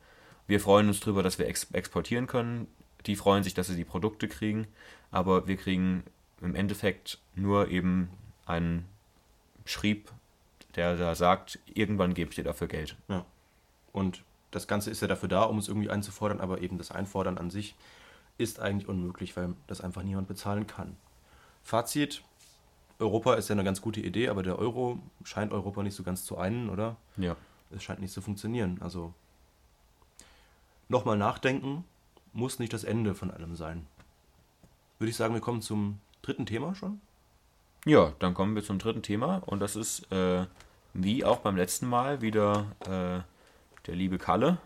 [0.49, 2.67] Wir freuen uns darüber, dass wir ex exportieren können.
[3.07, 4.67] Die freuen sich, dass sie die Produkte kriegen.
[5.11, 6.03] Aber wir kriegen
[6.43, 8.11] im Endeffekt nur eben
[8.45, 8.87] einen
[9.65, 10.11] Schrieb,
[10.75, 12.97] der da sagt, irgendwann gebe ich dir dafür Geld.
[13.09, 13.25] Ja.
[13.97, 17.39] Und das Ganze ist ja dafür da, um es irgendwie einzufordern, aber eben das Einfordern
[17.39, 17.75] an sich
[18.37, 20.97] ist eigentlich unmöglich, weil das einfach niemand bezahlen kann.
[21.63, 22.23] Fazit:
[22.99, 26.27] Europa ist ja eine ganz gute Idee, aber der Euro scheint Europa nicht so ganz
[26.27, 26.97] zu einen, oder?
[27.17, 27.37] Ja.
[27.71, 28.77] Es scheint nicht zu funktionieren.
[28.83, 29.15] Also
[30.91, 31.85] nochmal nachdenken
[32.35, 33.87] muss nicht das Ende von allem sein.
[34.99, 37.01] Würde ich sagen, wir kommen zum dritten Thema schon?
[37.87, 40.45] Ja, dann kommen wir zum dritten Thema und das ist äh,
[40.93, 43.36] wie auch beim letzten Mal wieder äh,
[43.87, 44.59] der liebe Kalle.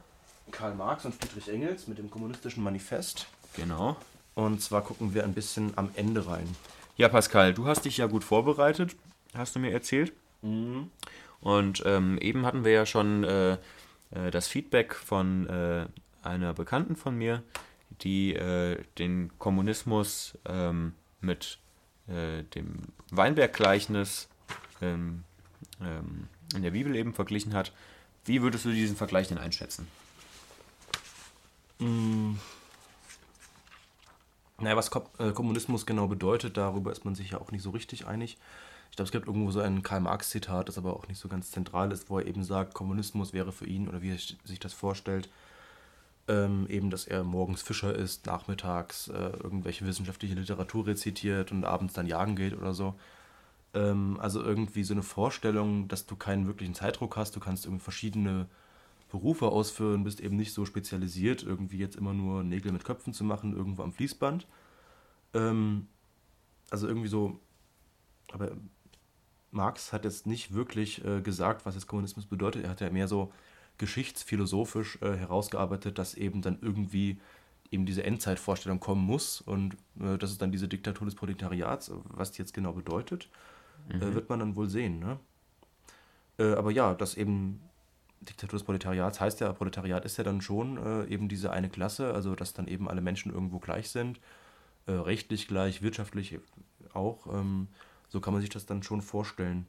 [0.51, 3.27] Karl Marx und Friedrich Engels mit dem kommunistischen Manifest.
[3.55, 3.97] Genau.
[4.35, 6.49] Und zwar gucken wir ein bisschen am Ende rein.
[6.97, 8.97] Ja, Pascal, du hast dich ja gut vorbereitet,
[9.35, 10.13] hast du mir erzählt.
[10.43, 10.91] Mhm.
[11.41, 13.53] Und ähm, eben hatten wir ja schon äh,
[14.11, 15.87] äh, das Feedback von äh,
[16.23, 17.43] einer Bekannten von mir,
[18.03, 21.59] die äh, den Kommunismus ähm, mit
[22.09, 24.29] äh, dem Weinberg-Gleichnis
[24.83, 25.25] ähm,
[25.81, 27.73] ähm, in der Bibel eben verglichen hat.
[28.25, 29.89] Wie würdest du diesen Vergleich denn einschätzen?
[31.79, 32.37] Mmh.
[34.59, 38.07] Naja, was äh, Kommunismus genau bedeutet, darüber ist man sich ja auch nicht so richtig
[38.07, 38.37] einig.
[38.91, 41.93] Ich glaube, es gibt irgendwo so ein Karl-Marx-Zitat, das aber auch nicht so ganz zentral
[41.93, 45.31] ist, wo er eben sagt, Kommunismus wäre für ihn, oder wie er sich das vorstellt,
[46.29, 51.95] ähm, eben, dass er morgens Fischer ist, nachmittags äh, irgendwelche wissenschaftliche Literatur rezitiert und abends
[51.95, 52.95] dann jagen geht oder so.
[53.75, 57.85] Ähm, also irgendwie so eine Vorstellung, dass du keinen wirklichen Zeitdruck hast, du kannst irgendwie
[57.85, 58.49] verschiedene
[59.11, 63.25] Berufe ausführen, bist eben nicht so spezialisiert, irgendwie jetzt immer nur Nägel mit Köpfen zu
[63.25, 64.47] machen, irgendwo am Fließband.
[65.35, 65.89] Ähm,
[66.71, 67.41] also irgendwie so,
[68.33, 68.53] aber
[69.51, 72.65] Marx hat jetzt nicht wirklich äh, gesagt, was jetzt Kommunismus bedeutet.
[72.65, 73.33] Er hat ja mehr so
[73.79, 77.19] geschichtsphilosophisch äh, herausgearbeitet, dass eben dann irgendwie
[77.73, 82.33] eben diese Endzeitvorstellung kommen muss und äh, das ist dann diese Diktatur des Proletariats, was
[82.33, 83.29] die jetzt genau bedeutet
[83.93, 84.03] mhm.
[84.03, 84.99] äh, wird man dann wohl sehen.
[84.99, 85.19] Ne?
[86.39, 87.61] Äh, aber ja, dass eben
[88.21, 92.13] Diktatur des Proletariats heißt ja, Proletariat ist ja dann schon äh, eben diese eine Klasse,
[92.13, 94.21] also dass dann eben alle Menschen irgendwo gleich sind,
[94.87, 96.39] äh, rechtlich gleich, wirtschaftlich
[96.93, 97.27] auch.
[97.27, 97.69] Ähm,
[98.13, 99.67] So kann man sich das dann schon vorstellen.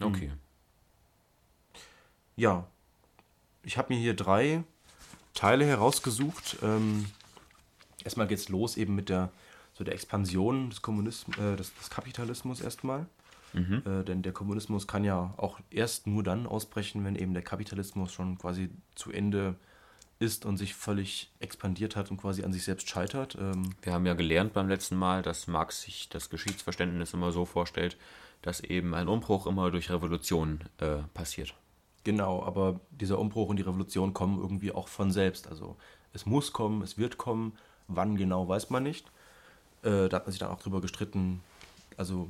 [0.00, 0.32] Okay.
[2.34, 2.66] Ja,
[3.62, 4.64] ich habe mir hier drei
[5.34, 6.56] Teile herausgesucht.
[6.62, 7.06] Ähm,
[8.04, 9.30] erstmal geht's los eben mit der,
[9.76, 13.06] so der Expansion des, Kommunismus, äh, des, des Kapitalismus erstmal.
[13.54, 18.12] Äh, denn der Kommunismus kann ja auch erst nur dann ausbrechen, wenn eben der Kapitalismus
[18.12, 19.54] schon quasi zu Ende
[20.18, 23.36] ist und sich völlig expandiert hat und quasi an sich selbst scheitert.
[23.40, 27.44] Ähm, Wir haben ja gelernt beim letzten Mal, dass Marx sich das Geschichtsverständnis immer so
[27.44, 27.96] vorstellt,
[28.42, 31.54] dass eben ein Umbruch immer durch Revolution äh, passiert.
[32.04, 35.48] Genau, aber dieser Umbruch und die Revolution kommen irgendwie auch von selbst.
[35.48, 35.76] Also
[36.12, 37.58] es muss kommen, es wird kommen,
[37.88, 39.10] wann genau weiß man nicht.
[39.86, 41.40] Äh, da hat man sich dann auch drüber gestritten.
[41.96, 42.28] Also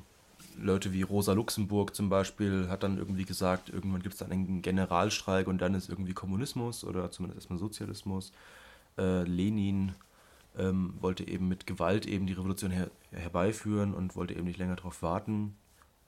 [0.58, 4.62] Leute wie Rosa Luxemburg zum Beispiel hat dann irgendwie gesagt, irgendwann gibt es dann einen
[4.62, 8.32] Generalstreik und dann ist irgendwie Kommunismus oder zumindest erstmal Sozialismus.
[8.98, 9.94] Äh, Lenin
[10.58, 14.76] ähm, wollte eben mit Gewalt eben die Revolution her herbeiführen und wollte eben nicht länger
[14.76, 15.56] darauf warten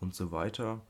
[0.01, 0.81] und so weiter.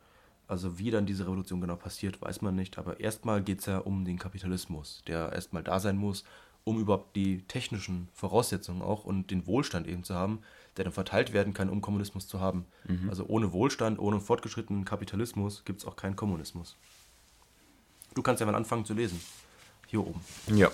[0.48, 2.78] Also wie dann diese Revolution genau passiert, weiß man nicht.
[2.78, 6.24] Aber erstmal geht es ja um den Kapitalismus, der erstmal da sein muss,
[6.68, 10.40] um überhaupt die technischen Voraussetzungen auch und den Wohlstand eben zu haben,
[10.76, 12.66] der dann verteilt werden kann, um Kommunismus zu haben.
[13.08, 16.76] Also ohne Wohlstand, ohne fortgeschrittenen Kapitalismus gibt es auch keinen Kommunismus.
[18.14, 19.18] Du kannst ja mal anfangen zu lesen.
[19.86, 20.20] Hier oben.
[20.54, 20.70] Ja.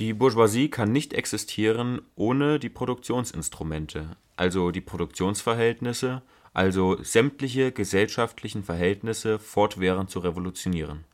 [0.00, 6.22] Die Bourgeoisie kann nicht existieren ohne die Produktionsinstrumente, also die Produktionsverhältnisse,
[6.54, 11.04] also sämtliche gesellschaftlichen Verhältnisse fortwährend zu revolutionieren.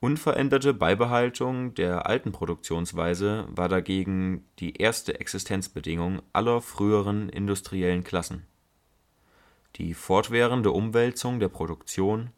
[0.00, 8.46] Unveränderte Beibehaltung der alten Produktionsweise war dagegen die erste Existenzbedingung aller früheren industriellen Klassen.
[9.76, 12.30] Die fortwährende Umwälzung der Produktion,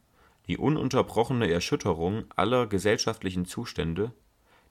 [0.47, 4.13] die ununterbrochene Erschütterung aller gesellschaftlichen Zustände,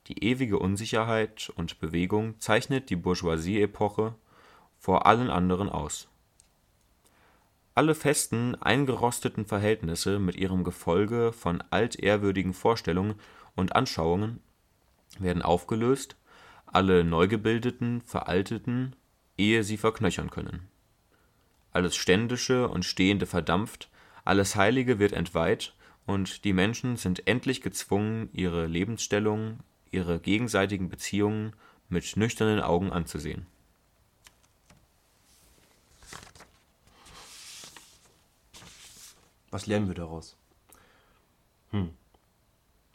[0.08, 4.15] die ewige Unsicherheit und Bewegung zeichnet die Bourgeoisie-Epoche
[4.80, 6.08] vor allen anderen aus.
[7.77, 13.15] Alle festen, eingerosteten Verhältnisse mit ihrem Gefolge von altehrwürdigen Vorstellungen
[13.53, 14.39] und Anschauungen
[15.19, 16.15] werden aufgelöst,
[16.65, 18.95] alle Neugebildeten veralteten,
[19.38, 20.69] ehe sie verknöchern können.
[21.73, 23.89] Alles Ständische und Stehende verdampft,
[24.23, 29.59] alles Heilige wird entweiht, und die Menschen sind endlich gezwungen, ihre Lebensstellung,
[29.91, 31.53] ihre gegenseitigen Beziehungen
[31.89, 33.47] mit nüchternen Augen anzusehen.
[39.55, 40.35] Was lernen wir daraus?
[41.71, 41.91] Hm.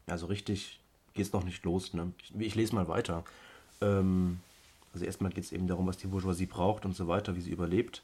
[0.06, 0.78] Also richtig
[1.14, 1.94] geht es noch nicht los.
[1.94, 2.12] Ne?
[2.22, 3.24] Ich, ich lese mal weiter.
[3.80, 4.40] Ähm,
[4.92, 7.50] also erstmal geht es eben darum, was die Bourgeoisie braucht und so weiter, wie sie
[7.50, 8.02] überlebt.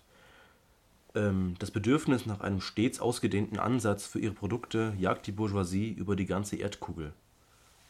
[1.15, 6.17] Ähm, das Bedürfnis nach einem stets ausgedehnten Ansatz für ihre Produkte jagt die Bourgeoisie über
[6.17, 7.13] die ganze Erdkugel.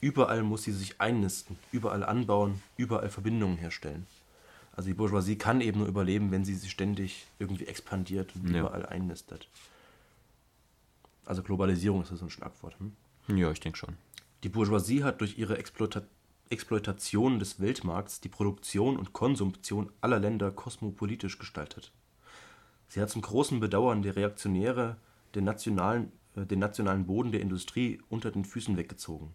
[0.00, 4.08] Überall muss sie sich einnisten, überall anbauen, überall Verbindungen herstellen.
[4.72, 8.62] Also die Bourgeoisie kann eben nur überleben, wenn sie sich ständig irgendwie expandiert und Ja.
[8.62, 9.46] überall einnistet.
[11.26, 12.78] Also Globalisierung ist das so ein Schlagwort.
[12.78, 13.36] Hm?
[13.36, 13.96] Ja, ich denke schon.
[14.42, 16.02] Die Bourgeoisie hat durch ihre Exploita
[16.48, 21.92] Exploitation des Weltmarkts die Produktion und Konsumption aller Länder kosmopolitisch gestaltet.
[22.86, 24.96] Sie hat zum großen Bedauern der Reaktionäre
[25.34, 29.34] den nationalen, äh, den nationalen Boden der Industrie unter den Füßen weggezogen.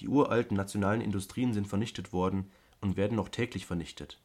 [0.00, 2.50] Die uralten nationalen Industrien sind vernichtet worden
[2.82, 4.20] und werden noch täglich vernichtet.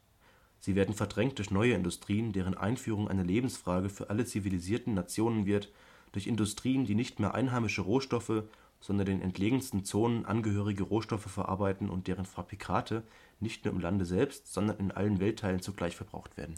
[0.60, 5.72] Sie werden verdrängt durch neue Industrien, deren Einführung eine Lebensfrage für alle zivilisierten Nationen wird,
[6.12, 8.44] durch Industrien, die nicht mehr einheimische Rohstoffe,
[8.80, 13.04] sondern den entlegensten Zonen angehörige Rohstoffe verarbeiten und deren Fabrikate
[13.40, 16.56] nicht nur im Lande selbst, sondern in allen Weltteilen zugleich verbraucht werden.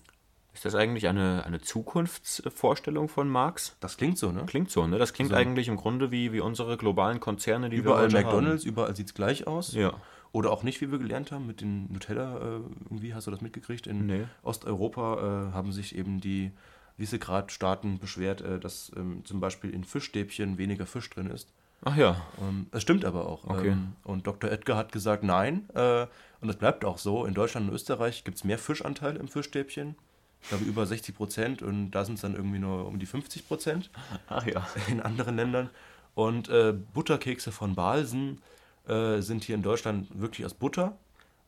[0.54, 3.76] Ist das eigentlich eine, eine Zukunftsvorstellung von Marx?
[3.80, 4.44] Das klingt so, ne?
[4.46, 5.00] Klingt so, ne?
[5.00, 5.36] Das klingt So.
[5.36, 9.13] eigentlich im Grunde wie, wie unsere globalen Konzerne, die Überall wir McDonalds, überall sieht es
[9.13, 9.70] gleich aus.
[9.74, 9.82] Haben.
[9.82, 9.94] Ja.
[10.32, 13.42] Oder auch nicht, wie wir gelernt haben, mit den Nutella, äh, irgendwie hast du das
[13.42, 13.88] mitgekriegt?
[13.88, 14.26] In Nee.
[14.44, 16.52] Osteuropa äh, haben sich eben die
[16.97, 21.49] Visegrad-Staaten beschwert, äh, dass ähm, zum Beispiel in Fischstäbchen weniger Fisch drin ist.
[21.86, 22.21] Ach ja.
[22.41, 23.45] Ähm, das stimmt aber auch.
[23.45, 23.69] Okay.
[23.69, 24.51] Ähm, und Dr.
[24.51, 25.69] Edgar hat gesagt, nein.
[25.73, 26.08] Äh,
[26.41, 27.25] und das bleibt auch so.
[27.25, 29.95] In Deutschland und Österreich gibt es mehr Fischanteil im Fischstäbchen.
[30.41, 33.47] Ich glaube über 60 Prozent und da sind es dann irgendwie nur um die 50
[33.47, 33.89] Prozent
[34.27, 34.67] Ach ja.
[34.88, 35.69] in anderen Ländern.
[36.15, 38.41] Und äh, Butterkekse von Balsen
[38.88, 40.97] äh, sind hier in Deutschland wirklich aus Butter.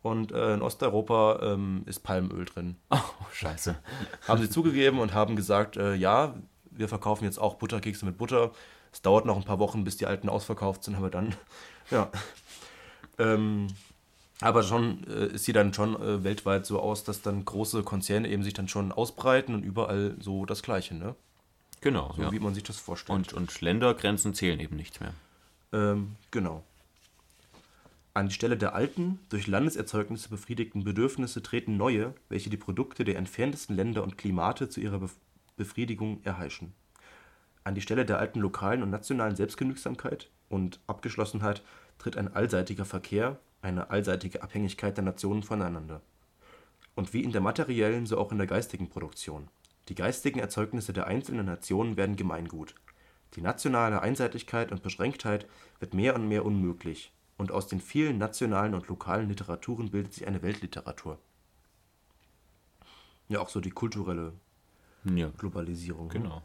[0.06, 2.76] Und äh, in Osteuropa ähm, ist Palmöl drin.
[2.91, 3.76] Oh, scheiße.
[4.28, 6.36] Haben sie zugegeben und haben gesagt, äh, ja,
[6.70, 8.52] wir verkaufen jetzt auch Butterkekse mit Butter.
[8.94, 11.34] Es dauert noch ein paar Wochen, bis die alten ausverkauft sind, aber dann,
[11.89, 12.12] ja.
[13.18, 13.65] Ähm,
[14.41, 18.28] aber schon äh, es sieht dann schon äh, weltweit so aus, dass dann große Konzerne
[18.28, 21.15] eben sich dann schon ausbreiten und überall so das Gleiche, ne?
[21.82, 22.13] Genau.
[22.15, 22.32] So ja.
[22.32, 23.18] wie man sich das vorstellt.
[23.18, 25.15] Und, und Ländergrenzen zählen eben nichts mehr.
[25.74, 26.63] Ähm, genau.
[28.15, 33.17] An die Stelle der alten, durch Landeserzeugnisse befriedigten Bedürfnisse treten neue, welche die Produkte der
[33.17, 35.01] entferntesten Länder und Klimate zu ihrer
[35.58, 36.73] Befriedigung erheischen.
[37.65, 41.62] An die Stelle der alten lokalen und nationalen Selbstgenügsamkeit und Abgeschlossenheit
[41.97, 46.01] tritt ein allseitiger Verkehr, eine allseitige Abhängigkeit der Nationen voneinander.
[46.95, 49.49] Und wie in der materiellen, so auch in der geistigen Produktion.
[49.89, 52.75] Die geistigen Erzeugnisse der einzelnen Nationen werden Gemeingut.
[53.34, 55.47] Die nationale Einseitigkeit und Beschränktheit
[55.82, 60.28] wird mehr und mehr unmöglich, und aus den vielen nationalen und lokalen Literaturen bildet sich
[60.28, 61.19] eine Weltliteratur.
[63.28, 64.34] Ja, auch so die kulturelle
[65.04, 66.08] Ja, Globalisierung.
[66.08, 66.13] ne?
[66.13, 66.41] genau.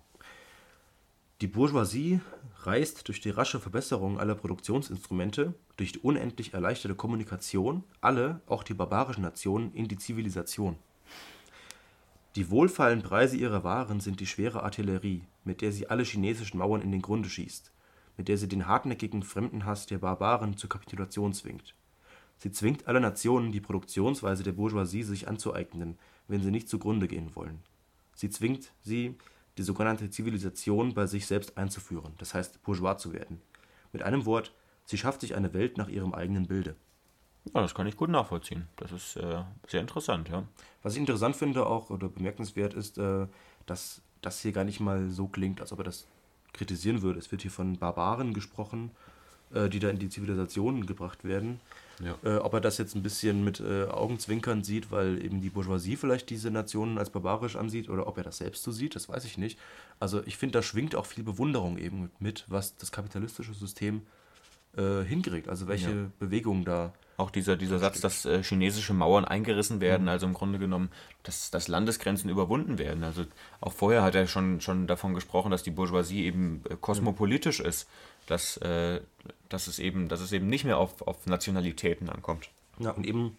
[1.41, 2.21] Die Bourgeoisie
[2.65, 8.75] reißt durch die rasche Verbesserung aller Produktionsinstrumente, durch die unendlich erleichterte Kommunikation alle, auch die
[8.75, 10.77] barbarischen Nationen, in die Zivilisation.
[12.37, 16.83] Die wohlfeilen Preise ihrer Waren sind die schwere Artillerie, mit der sie alle chinesischen Mauern
[16.83, 17.73] in den Grunde schießt,
[18.21, 21.75] mit der sie den hartnäckigen Fremdenhass der Barbaren zur Kapitulation zwingt.
[22.37, 25.97] Sie zwingt alle Nationen, die Produktionsweise der Bourgeoisie sich anzueignen,
[26.29, 27.61] wenn sie nicht zugrunde gehen wollen.
[28.15, 29.17] Sie zwingt sie,
[29.57, 33.41] die sogenannte Zivilisation bei sich selbst einzuführen, das heißt bourgeois zu werden.
[33.91, 34.53] Mit einem Wort,
[34.85, 36.77] sie schafft sich eine Welt nach ihrem eigenen Bilde.
[37.55, 38.69] Ja, das kann ich gut nachvollziehen.
[38.77, 40.45] Das ist äh, sehr interessant, ja.
[40.83, 43.27] Was ich interessant finde auch oder bemerkenswert ist, äh,
[43.65, 46.07] dass das hier gar nicht mal so klingt, als ob er das
[46.53, 47.19] kritisieren würde.
[47.19, 48.91] Es wird hier von Barbaren gesprochen,
[49.55, 51.61] äh, die da in die Zivilisation gebracht werden.
[52.03, 52.17] Ja.
[52.25, 55.97] Äh, ob er das jetzt ein bisschen mit äh, Augenzwinkern sieht, weil eben die Bourgeoisie
[55.97, 59.25] vielleicht diese Nationen als barbarisch ansieht oder ob er das selbst so sieht, das weiß
[59.27, 59.59] ich nicht.
[59.99, 64.03] Also ich finde, da schwingt auch viel Bewunderung eben mit, was das kapitalistische System
[64.79, 65.49] äh, hinkriegt.
[65.49, 66.11] Also welche Ja.
[66.19, 66.93] Bewegungen da.
[67.21, 70.91] Auch dieser, dieser Satz, dass äh, chinesische Mauern eingerissen werden, also im Grunde genommen,
[71.23, 73.05] dass, dass Landesgrenzen überwunden werden.
[73.05, 73.27] Also
[73.61, 77.87] auch vorher hat er schon, schon davon gesprochen, dass die Bourgeoisie eben äh, kosmopolitisch ist,
[78.27, 79.03] dass, äh,
[79.51, 82.49] dass, es eben, dass es eben nicht mehr auf, auf Nationalitäten ankommt.
[82.79, 83.37] Ja, und eben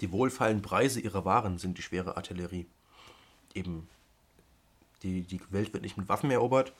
[0.00, 2.66] die wohlfeilen Preise ihrer Waren sind die schwere Artillerie.
[3.54, 3.86] Eben
[5.04, 6.72] die, die Welt wird nicht mit Waffen erobert,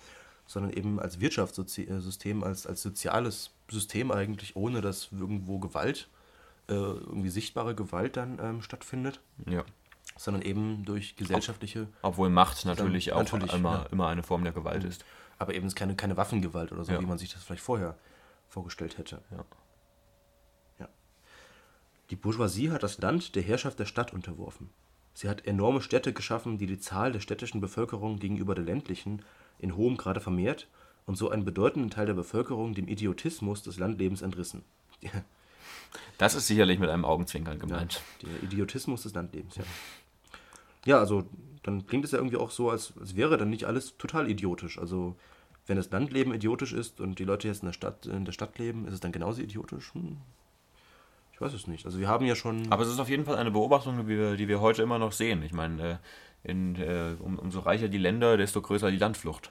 [0.49, 6.09] sondern eben als Wirtschaftssystem, als, als soziales System eigentlich, ohne dass irgendwo Gewalt,
[6.69, 9.63] äh, irgendwie sichtbare Gewalt dann ähm, stattfindet, Ja.
[10.17, 13.87] sondern eben durch gesellschaftliche, Obwohl Macht natürlich Dann- auch natürlich, immer, ja.
[13.93, 15.05] immer eine Form der Gewalt ist.
[15.39, 17.01] aber eben keine, keine Waffengewalt oder so, Ja.
[17.01, 17.97] wie man sich das vielleicht vorher
[18.49, 19.21] vorgestellt hätte.
[19.31, 19.45] Ja.
[20.81, 20.89] Ja.
[22.11, 24.71] Die Bourgeoisie hat das Land der Herrschaft der Stadt unterworfen.
[25.15, 29.23] Sie hat enorme Städte geschaffen, die die Zahl der städtischen Bevölkerung gegenüber der ländlichen
[29.59, 30.69] in hohem Grade vermehrt
[31.07, 34.63] und so einen bedeutenden Teil der Bevölkerung dem Idiotismus des Landlebens entrissen.
[36.19, 38.03] Das ist sicherlich mit einem Augenzwinkern gemeint.
[38.21, 39.65] Der Idiotismus des Landlebens, ja.
[40.85, 41.25] Ja, also
[41.63, 44.79] dann klingt es ja irgendwie auch so, als, als wäre dann nicht alles total idiotisch.
[44.79, 45.17] Also
[45.67, 48.59] wenn das Landleben idiotisch ist und die Leute jetzt in der Stadt, in der Stadt
[48.59, 49.95] leben, ist es dann genauso idiotisch?
[49.95, 50.19] Hm.
[51.33, 51.87] Ich weiß es nicht.
[51.87, 52.73] Also wir haben ja schon.
[52.73, 55.13] Aber es ist auf jeden Fall eine Beobachtung, die wir, die wir heute immer noch
[55.13, 55.43] sehen.
[55.43, 55.97] Ich meine, äh,
[56.45, 59.51] in, äh, um, umso reicher die Länder, desto größer die Landflucht.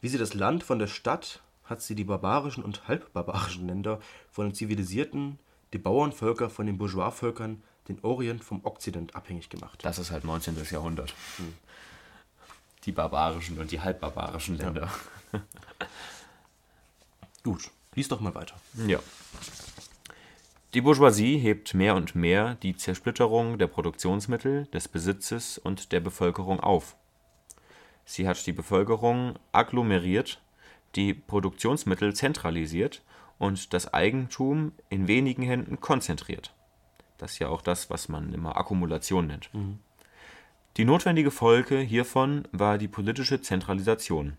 [0.00, 4.46] Wie sie das Land von der Stadt hat sie die barbarischen und halbbarbarischen Länder von
[4.48, 5.38] den zivilisierten,
[5.72, 9.78] die Bauernvölker von den Bourgeoisvölkern, den Orient vom Okzident abhängig gemacht.
[9.82, 10.56] Das ist halt 19.
[10.70, 11.14] Jahrhundert.
[12.84, 14.90] Die barbarischen und die halbbarbarischen Länder.
[17.42, 18.56] Gut, lies doch mal weiter.
[18.86, 18.98] Ja.
[20.74, 26.60] Die Bourgeoisie hebt mehr und mehr die Zersplitterung der Produktionsmittel, des Besitzes und der Bevölkerung
[26.60, 26.96] auf.
[28.06, 30.40] Sie hat die Bevölkerung agglomeriert,
[30.94, 33.02] die Produktionsmittel zentralisiert
[33.38, 36.54] und das Eigentum in wenigen Händen konzentriert.
[37.18, 39.50] Das ist ja auch das, was man immer Akkumulation nennt.
[40.78, 44.38] Die notwendige Folge hiervon war die politische Zentralisation.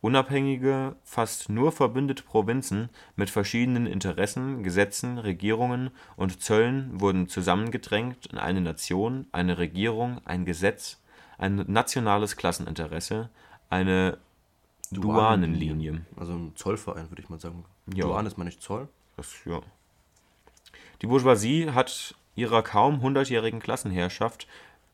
[0.00, 8.38] Unabhängige, fast nur verbündete Provinzen mit verschiedenen Interessen, Gesetzen, Regierungen und Zöllen wurden zusammengedrängt in
[8.38, 11.02] eine Nation, eine Regierung, ein Gesetz,
[11.36, 13.28] ein nationales Klasseninteresse,
[13.68, 14.18] eine
[14.90, 16.00] Duanenlinie.
[16.16, 17.64] Also ein Zollverein, würde ich mal sagen.
[17.94, 18.06] Ja.
[18.06, 18.88] Duan ist man nicht Zoll.
[19.16, 19.60] Das, ja.
[21.02, 24.46] Die Bourgeoisie hat ihrer kaum hundertjährigen Klassenherrschaft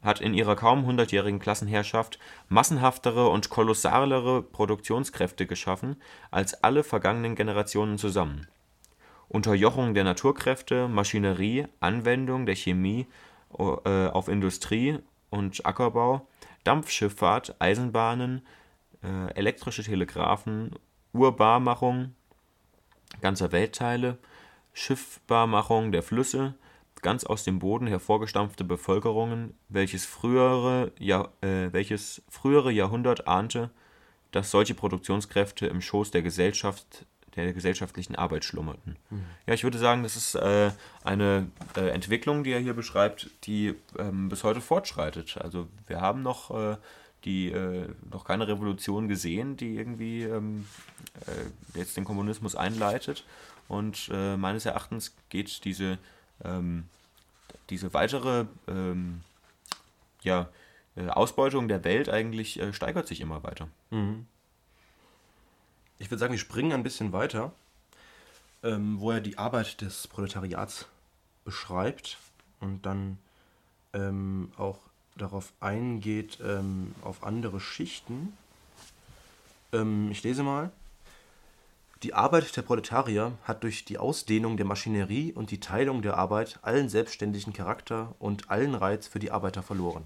[0.07, 6.01] hat in ihrer kaum hundertjährigen Klassenherrschaft massenhaftere und kolossalere Produktionskräfte geschaffen
[6.31, 8.47] als alle vergangenen Generationen zusammen.
[9.29, 13.07] Unterjochung der Naturkräfte, Maschinerie, Anwendung der Chemie
[13.59, 14.99] äh, auf Industrie
[15.29, 16.27] und Ackerbau,
[16.65, 18.47] Dampfschifffahrt, Eisenbahnen,
[19.03, 20.71] äh, elektrische Telegraphen,
[21.13, 22.15] Urbarmachung
[23.21, 24.19] ganzer Weltteile,
[24.73, 26.55] Schiffbarmachung der Flüsse,
[27.07, 33.71] ganz aus dem Boden hervorgestampfte Bevölkerungen, welches frühere, Jahr, äh, welches frühere Jahrhundert ahnte,
[34.33, 38.97] dass solche Produktionskräfte im Schoß der Gesellschaft der gesellschaftlichen Arbeit schlummerten.
[39.11, 39.25] Mhm.
[39.47, 40.73] Ja, ich würde sagen, das ist äh,
[41.05, 41.47] eine
[41.77, 45.37] äh, Entwicklung, die er hier beschreibt, die ähm, bis heute fortschreitet.
[45.37, 46.77] Also wir haben noch äh,
[47.25, 50.67] die äh, noch keine Revolution gesehen, die irgendwie ähm,
[51.27, 53.25] äh, jetzt den Kommunismus einleitet.
[53.69, 55.99] Und äh, meines Erachtens geht diese,
[56.45, 56.85] ähm,
[57.71, 59.23] diese weitere ähm,
[60.23, 60.49] ja,
[60.97, 63.69] äh, Ausbeutung der Welt eigentlich äh, steigert sich immer weiter.
[63.91, 64.27] Mhm.
[65.99, 67.53] Ich würde sagen, wir springen ein bisschen weiter,
[68.63, 70.87] ähm, wo er die Arbeit des Proletariats
[71.45, 72.19] beschreibt
[72.61, 73.19] und dann
[73.95, 74.79] ähm, auch
[75.17, 78.37] darauf eingeht, ähm, auf andere Schichten.
[79.73, 80.71] Ähm, ich lese mal.
[82.03, 86.59] Die Arbeit der Proletarier hat durch die Ausdehnung der Maschinerie und die Teilung der Arbeit
[86.61, 90.05] allen selbstständigen Charakter und allen Reiz für die Arbeiter verloren.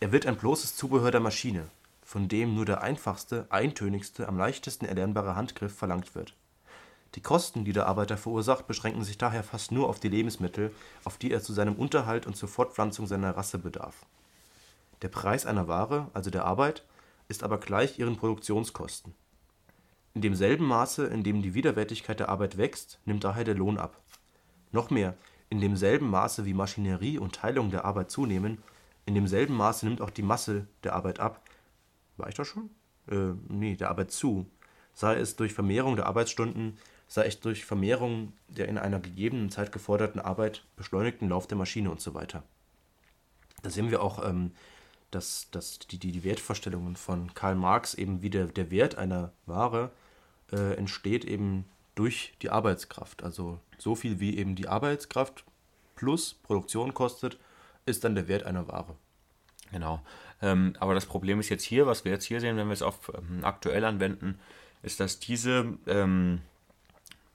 [0.00, 1.68] Er wird ein bloßes Zubehör der Maschine,
[2.04, 6.34] von dem nur der einfachste, eintönigste, am leichtesten erlernbare Handgriff verlangt wird.
[7.14, 11.18] Die Kosten, die der Arbeiter verursacht, beschränken sich daher fast nur auf die Lebensmittel, auf
[11.18, 14.06] die er zu seinem Unterhalt und zur Fortpflanzung seiner Rasse bedarf.
[15.02, 16.82] Der Preis einer Ware, also der Arbeit,
[17.28, 19.14] ist aber gleich ihren Produktionskosten.
[20.14, 24.00] In demselben Maße, in dem die Widerwärtigkeit der Arbeit wächst, nimmt daher der Lohn ab.
[24.72, 25.16] Noch mehr,
[25.50, 28.58] in demselben Maße wie Maschinerie und Teilung der Arbeit zunehmen,
[29.06, 31.42] in demselben Maße nimmt auch die Masse der Arbeit ab.
[32.18, 32.68] War ich das schon?
[33.10, 34.46] Äh, nee, der Arbeit zu.
[34.92, 39.72] Sei es durch Vermehrung der Arbeitsstunden, sei es durch Vermehrung der in einer gegebenen Zeit
[39.72, 42.42] geforderten Arbeit, beschleunigten Lauf der Maschine und so weiter.
[43.62, 44.52] Da sehen wir auch, ähm,
[45.10, 49.32] dass, dass die, die, die Wertvorstellungen von Karl Marx eben wie der, der Wert einer
[49.46, 49.90] Ware
[50.52, 53.22] äh, entsteht eben durch die Arbeitskraft.
[53.22, 55.44] Also so viel wie eben die Arbeitskraft
[55.96, 57.38] plus Produktion kostet,
[57.86, 58.94] ist dann der Wert einer Ware.
[59.72, 60.00] Genau.
[60.40, 62.82] Ähm, aber das Problem ist jetzt hier, was wir jetzt hier sehen, wenn wir es
[62.82, 64.38] auf ähm, aktuell anwenden,
[64.82, 66.40] ist, dass diese ähm,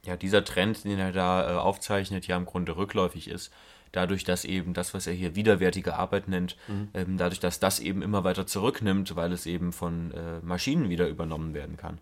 [0.06, 3.52] ja, dieser Trend, den er da äh, aufzeichnet, ja im Grunde rückläufig ist.
[3.94, 6.90] Dadurch, dass eben das, was er hier widerwärtige Arbeit nennt, mhm.
[6.96, 11.08] ähm, dadurch, dass das eben immer weiter zurücknimmt, weil es eben von äh, Maschinen wieder
[11.08, 12.00] übernommen werden kann.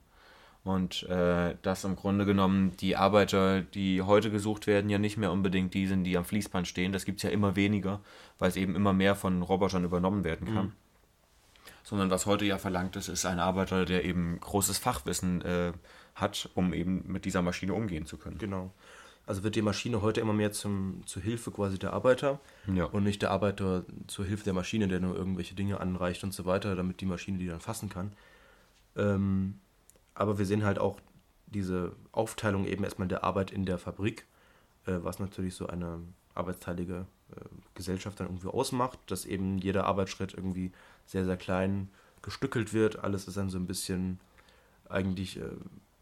[0.63, 5.31] Und äh, dass im Grunde genommen die Arbeiter, die heute gesucht werden, ja nicht mehr
[5.31, 6.93] unbedingt die sind, die am Fließband stehen.
[6.93, 7.99] Das gibt es ja immer weniger,
[8.39, 10.65] weil es eben immer mehr von Robotern übernommen werden kann.
[10.67, 10.73] Mhm.
[11.83, 15.73] Sondern was heute ja verlangt ist, ist ein Arbeiter, der eben großes Fachwissen äh,
[16.15, 18.37] hat, um eben mit dieser Maschine umgehen zu können.
[18.37, 18.71] Genau.
[19.25, 22.39] Also wird die Maschine heute immer mehr zum, zur Hilfe quasi der Arbeiter
[22.73, 22.85] ja.
[22.85, 26.45] und nicht der Arbeiter zur Hilfe der Maschine, der nur irgendwelche Dinge anreicht und so
[26.45, 28.13] weiter, damit die Maschine die dann fassen kann.
[28.95, 29.59] Ähm,
[30.15, 30.99] aber wir sehen halt auch
[31.47, 34.25] diese Aufteilung eben erstmal der Arbeit in der Fabrik,
[34.85, 35.99] äh, was natürlich so eine
[36.33, 37.41] arbeitsteilige äh,
[37.75, 40.71] Gesellschaft dann irgendwie ausmacht, dass eben jeder Arbeitsschritt irgendwie
[41.05, 41.89] sehr, sehr klein
[42.21, 42.99] gestückelt wird.
[43.03, 44.19] Alles ist dann so ein bisschen
[44.89, 45.49] eigentlich äh,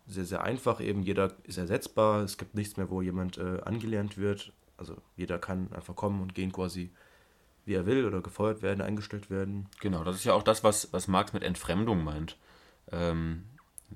[0.09, 1.03] sehr, sehr einfach eben.
[1.03, 2.23] Jeder ist ersetzbar.
[2.23, 4.51] Es gibt nichts mehr, wo jemand äh, angelernt wird.
[4.75, 6.89] Also jeder kann einfach kommen und gehen quasi,
[7.65, 9.67] wie er will oder gefeuert werden, eingestellt werden.
[9.81, 12.37] Genau, das ist ja auch das, was, was Marx mit Entfremdung meint.
[12.91, 13.43] Ähm,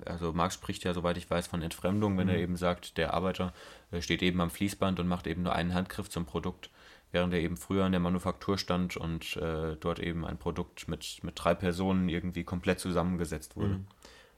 [0.04, 2.34] also Marx spricht ja, soweit ich weiß, von Entfremdung, wenn mhm.
[2.34, 3.52] er eben sagt, der Arbeiter
[3.90, 6.70] äh, steht eben am Fließband und macht eben nur einen Handgriff zum Produkt,
[7.10, 11.20] während er eben früher in der Manufaktur stand und äh, dort eben ein Produkt mit,
[11.22, 13.74] mit drei Personen irgendwie komplett zusammengesetzt wurde.
[13.74, 13.86] Mhm.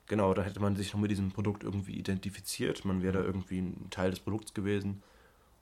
[0.06, 2.84] Genau, da hätte man sich noch mit diesem Produkt irgendwie identifiziert.
[2.84, 5.02] Man wäre da irgendwie ein Teil des Produkts gewesen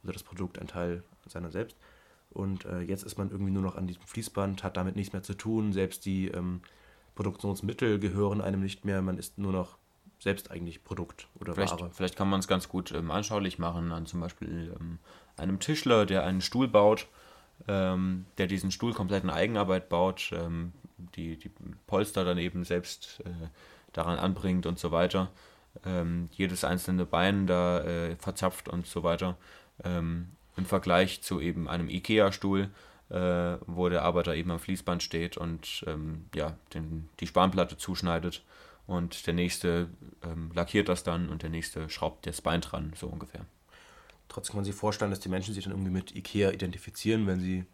[0.03, 1.76] oder das Produkt ein Teil seiner selbst.
[2.30, 5.22] Und äh, jetzt ist man irgendwie nur noch an diesem Fließband, hat damit nichts mehr
[5.22, 5.72] zu tun.
[5.72, 6.61] Selbst die ähm,
[7.14, 9.01] Produktionsmittel gehören einem nicht mehr.
[9.03, 9.78] Man ist nur noch
[10.18, 11.90] selbst eigentlich Produkt oder vielleicht, Ware.
[11.92, 14.99] Vielleicht kann man es ganz gut ähm, anschaulich machen an zum Beispiel ähm,
[15.36, 17.07] einem Tischler, der einen Stuhl baut,
[17.68, 20.72] ähm, der diesen Stuhl komplett in Eigenarbeit baut, ähm,
[21.14, 21.51] die, die
[21.86, 23.49] Polster dann eben selbst äh,
[23.95, 25.30] daran anbringt und so weiter.
[25.84, 29.36] Ähm, jedes einzelne Bein da äh, verzapft und so weiter.
[29.82, 32.70] Ähm, Im Vergleich zu eben einem IKEA-Stuhl,
[33.11, 38.42] äh, wo der Arbeiter eben am Fließband steht und ähm, ja, den, die Spanplatte zuschneidet
[38.86, 39.88] und der nächste
[40.22, 43.45] ähm, lackiert das dann und der nächste schraubt das Bein dran, so ungefähr.
[44.28, 47.40] Trotzdem kann man sich vorstellen, dass die Menschen sich dann irgendwie mit IKEA identifizieren, wenn
[47.40, 47.64] sie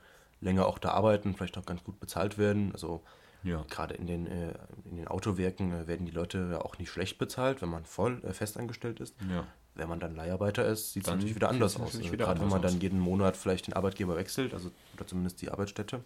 [0.40, 2.72] länger auch da arbeiten, vielleicht auch ganz gut bezahlt werden.
[2.72, 3.02] Also
[3.42, 3.64] ja.
[3.68, 7.62] Gerade in den, äh, in den Autowerken äh, werden die Leute auch nicht schlecht bezahlt,
[7.62, 9.14] wenn man voll äh, festangestellt ist.
[9.30, 9.46] Ja.
[9.74, 11.96] Wenn man dann Leiharbeiter ist, sieht es natürlich wieder anders aus.
[11.96, 12.70] Also gerade wenn man aus.
[12.70, 16.04] dann jeden Monat vielleicht den Arbeitgeber wechselt, also oder zumindest die Arbeitsstätte.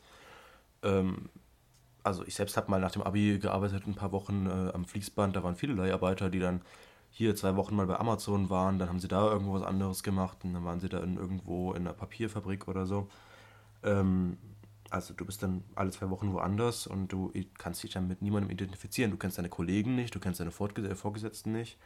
[0.82, 1.28] Ähm,
[2.04, 5.34] also ich selbst habe mal nach dem Abi gearbeitet, ein paar Wochen äh, am Fließband.
[5.34, 6.60] Da waren viele Leiharbeiter, die dann
[7.10, 8.78] hier zwei Wochen mal bei Amazon waren.
[8.78, 11.72] Dann haben sie da irgendwo was anderes gemacht und dann waren sie da in, irgendwo
[11.72, 13.08] in einer Papierfabrik oder so.
[13.82, 14.36] Ähm,
[14.94, 18.48] also du bist dann alle zwei Wochen woanders und du kannst dich dann mit niemandem
[18.48, 19.10] identifizieren.
[19.10, 21.78] Du kennst deine Kollegen nicht, du kennst deine Vorgesetzten nicht.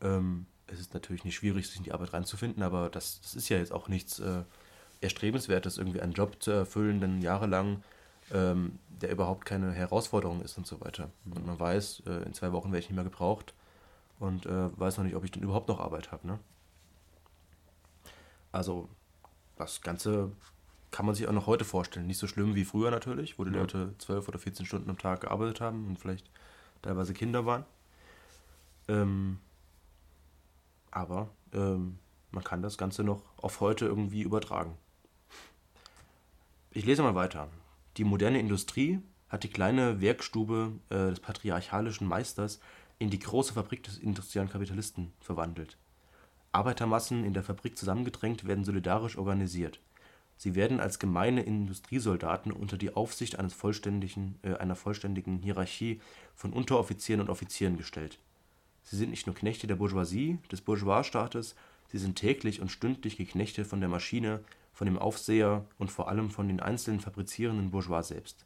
[0.00, 3.48] Ähm, es ist natürlich nicht schwierig, sich in die Arbeit reinzufinden, aber das, das ist
[3.48, 4.44] ja jetzt auch nichts äh,
[5.00, 7.82] Erstrebenswertes, irgendwie einen Job zu erfüllen, dann jahrelang,
[8.32, 11.10] ähm, der überhaupt keine Herausforderung ist und so weiter.
[11.24, 13.54] Und man weiß, äh, in zwei Wochen werde ich nicht mehr gebraucht
[14.20, 16.28] und äh, weiß noch nicht, ob ich dann überhaupt noch Arbeit habe.
[16.28, 16.38] Ne?
[18.52, 18.88] Also
[19.56, 20.30] das Ganze
[20.90, 22.06] kann man sich auch noch heute vorstellen.
[22.06, 23.60] Nicht so schlimm wie früher natürlich, wo die Ja.
[23.60, 26.30] Leute 12 oder 14 Stunden am Tag gearbeitet haben und vielleicht
[26.82, 27.64] teilweise Kinder waren.
[28.88, 29.38] Ähm,
[30.90, 31.98] aber ähm,
[32.30, 34.76] man kann das Ganze noch auf heute irgendwie übertragen.
[36.70, 37.48] Ich lese mal weiter.
[37.96, 42.60] Die moderne Industrie hat die kleine Werkstube äh, des patriarchalischen Meisters
[42.98, 45.76] in die große Fabrik des industriellen Kapitalisten verwandelt.
[46.52, 49.80] Arbeitermassen in der Fabrik zusammengedrängt werden solidarisch organisiert.
[50.36, 56.00] Sie werden als gemeine Industriesoldaten unter die Aufsicht äh, einer vollständigen Hierarchie
[56.34, 58.18] von Unteroffizieren und Offizieren gestellt.
[58.82, 61.56] Sie sind nicht nur Knechte der Bourgeoisie, des Bourgeoisstaates,
[61.88, 66.30] sie sind täglich und stündlich geknechtet von der Maschine, von dem Aufseher und vor allem
[66.30, 68.44] von den einzelnen fabrizierenden Bourgeois selbst.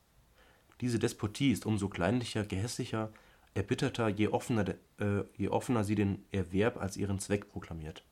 [0.81, 3.11] Diese Despotie ist umso kleinlicher, gehässiger,
[3.55, 8.05] erbitterter, äh, je offener sie den Erwerb als ihren Zweck proklamiert.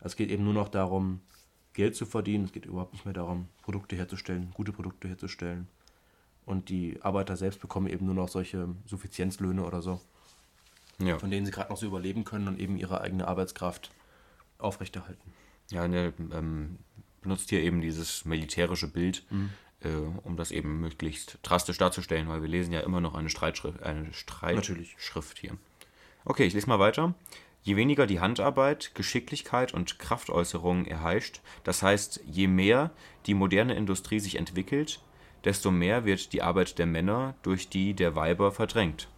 [0.00, 1.20] Es geht eben nur noch darum,
[1.72, 2.44] Geld zu verdienen.
[2.44, 5.68] Es geht überhaupt nicht mehr darum, Produkte herzustellen, gute Produkte herzustellen.
[6.44, 10.00] Und die Arbeiter selbst bekommen eben nur noch solche Suffizienzlöhne oder so,
[10.98, 11.18] Ja.
[11.18, 13.90] von denen sie gerade noch so überleben können und eben ihre eigene Arbeitskraft
[14.58, 15.32] aufrechterhalten.
[15.70, 16.78] Ja, ne, ähm,
[17.20, 19.50] benutzt hier eben dieses militärische Bild, Mhm.
[19.80, 19.88] äh,
[20.22, 24.12] um das eben möglichst drastisch darzustellen, weil wir lesen ja immer noch eine Streitschrift, eine.
[24.12, 25.56] Streitschrift hier.
[26.24, 27.14] Okay, ich lese mal weiter.
[27.66, 32.92] Je weniger die Handarbeit, Geschicklichkeit und Kraftäußerung erheischt, das heißt, je mehr
[33.26, 35.00] die moderne Industrie sich entwickelt,
[35.42, 39.08] desto mehr wird die Arbeit der Männer durch die der Weiber verdrängt.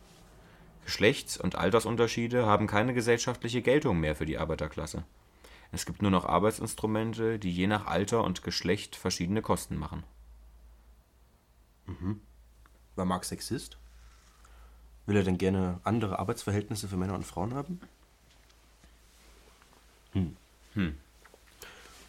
[0.86, 5.04] Geschlechts- und Altersunterschiede haben keine gesellschaftliche Geltung mehr für die Arbeiterklasse.
[5.70, 10.04] Es gibt nur noch Arbeitsinstrumente, die je nach Alter und Geschlecht verschiedene Kosten machen.
[12.96, 13.76] War Marx Sexist?
[15.04, 17.82] Will er denn gerne andere Arbeitsverhältnisse für Männer und Frauen haben?
[20.12, 20.36] Hm.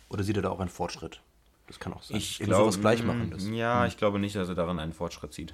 [0.10, 1.22] Oder sieht er da auch einen Fortschritt?
[1.68, 2.18] Das kann auch sein.
[2.18, 3.48] Ich Eben glaube, sowas Gleichmachendes.
[3.50, 5.54] Ja, ich glaube nicht, dass er daran einen Fortschritt sieht.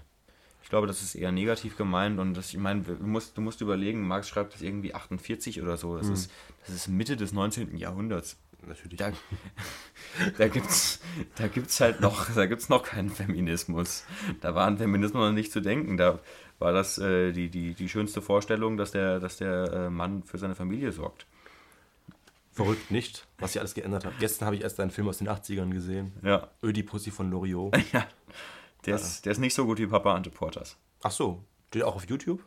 [0.63, 3.61] Ich glaube, das ist eher negativ gemeint und das, ich meine, du musst, du musst
[3.61, 5.95] überlegen, Marx schreibt das irgendwie 48 oder so.
[5.95, 6.31] Das, ist,
[6.65, 7.77] das ist Mitte des 19.
[7.77, 8.37] Jahrhunderts.
[8.65, 8.97] Natürlich.
[8.97, 9.11] Da,
[10.37, 11.01] da gibt's,
[11.35, 14.05] da gibt's halt noch, da gibt's noch keinen Feminismus.
[14.41, 15.97] Da war an Feminismus noch nicht zu denken.
[15.97, 16.19] Da
[16.57, 20.37] war das äh, die, die, die schönste Vorstellung, dass der, dass der äh, Mann für
[20.37, 21.27] seine Familie sorgt.
[22.55, 24.13] Verrückt nicht, was sich alles geändert hat.
[24.19, 26.13] Gestern habe ich erst einen Film aus den 80ern gesehen.
[26.23, 26.49] Ja.
[26.63, 27.77] Ödipussy von Loriot.
[27.93, 28.07] ja.
[28.85, 30.77] Der, ist, der ist nicht so gut wie Papa Ante Portas.
[31.03, 32.43] Ach so, steht auch auf YouTube?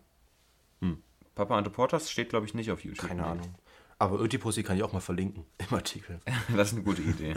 [1.38, 3.06] Papa Ante Portas steht, glaube ich, nicht auf YouTube.
[3.06, 3.54] Keine Ahnung.
[4.00, 6.20] Aber Ödipussy kann ich auch mal verlinken im Artikel.
[6.56, 7.34] Das ist eine gute Idee.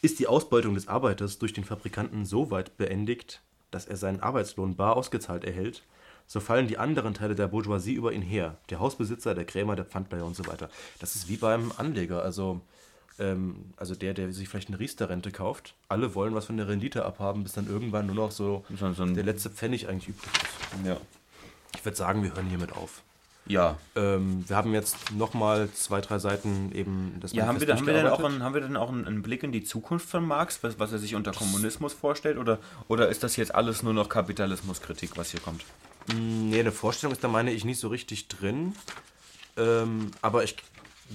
[0.00, 3.42] Ist die Ausbeutung des Arbeiters durch den Fabrikanten so weit beendigt,
[3.72, 5.82] dass er seinen Arbeitslohn bar ausgezahlt erhält,
[6.32, 8.56] so fallen die anderen Teile der Bourgeoisie über ihn her.
[8.70, 10.70] Der Hausbesitzer, der Krämer, der Pfandleiher und so weiter.
[11.00, 12.22] Das ist wie beim Anleger.
[12.22, 12.60] Also,
[13.18, 15.74] ähm, also der, der sich vielleicht eine Riester-Rente kauft.
[15.88, 19.04] Alle wollen was von der Rendite abhaben, bis dann irgendwann nur noch so So, so
[19.06, 20.86] der letzte Pfennig eigentlich übrig ist.
[20.86, 20.98] ja.
[21.74, 23.02] Ich würde sagen, wir hören hiermit auf.
[23.46, 23.78] Ja.
[23.96, 27.92] Ähm, wir haben jetzt nochmal zwei, drei Seiten eben das Ja, haben wir, haben, wir
[27.94, 30.62] denn auch einen, haben wir denn auch einen, einen Blick in die Zukunft von Marx,
[30.62, 32.38] was, was er sich unter Kommunismus vorstellt?
[32.38, 35.64] Oder, oder ist das jetzt alles nur noch Kapitalismuskritik, was hier kommt?
[36.16, 38.74] Nee, eine Vorstellung ist da, meine ich, nicht so richtig drin.
[39.56, 40.56] Ähm, aber ich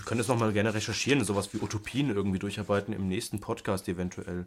[0.06, 4.46] können das nochmal gerne recherchieren, sowas wie Utopien irgendwie durcharbeiten im nächsten Podcast eventuell.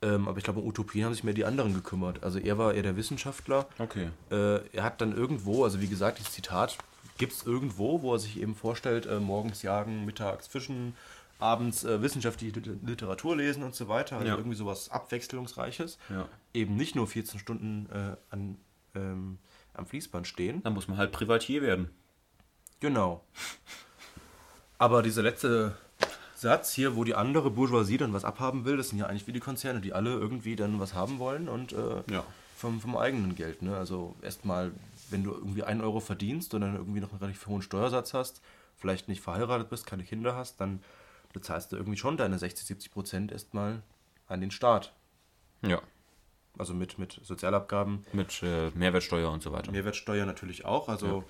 [0.00, 2.22] Ähm, aber ich glaube, um Utopien haben sich mehr die anderen gekümmert.
[2.22, 3.66] Also er war eher der Wissenschaftler.
[3.78, 4.08] Okay.
[4.30, 6.78] Äh, er hat dann irgendwo, also wie gesagt, dieses Zitat
[7.18, 10.94] gibt es irgendwo, wo er sich eben vorstellt, äh, morgens jagen, mittags fischen,
[11.40, 14.16] abends äh, wissenschaftliche Lit- Literatur lesen und so weiter.
[14.16, 14.36] Also Ja.
[14.36, 15.98] irgendwie sowas Abwechslungsreiches.
[16.08, 16.28] Ja.
[16.54, 18.56] Eben nicht nur 14 Stunden äh, an,
[19.78, 20.62] am Fließband stehen.
[20.62, 21.90] Dann muss man halt Privatier werden.
[22.80, 23.24] Genau.
[24.78, 25.76] Aber dieser letzte
[26.36, 29.32] Satz hier, wo die andere Bourgeoisie dann was abhaben will, das sind ja eigentlich wie
[29.32, 32.24] die Konzerne, die alle irgendwie dann was haben wollen und äh, Ja.
[32.56, 33.62] vom, vom eigenen Geld.
[33.62, 33.76] Ne?
[33.76, 34.70] Also erstmal,
[35.10, 38.40] wenn du irgendwie einen Euro verdienst und dann irgendwie noch einen relativ hohen Steuersatz hast,
[38.76, 40.80] vielleicht nicht verheiratet bist, keine Kinder hast, dann
[41.32, 43.82] bezahlst du irgendwie schon deine 60, 70 Prozent erstmal
[44.28, 44.92] an den Staat.
[45.62, 45.82] Ja.
[46.58, 49.70] Also mit, mit Sozialabgaben, Mit äh, Mehrwertsteuer und so weiter.
[49.70, 50.88] Mehrwertsteuer natürlich auch.
[50.88, 51.24] Also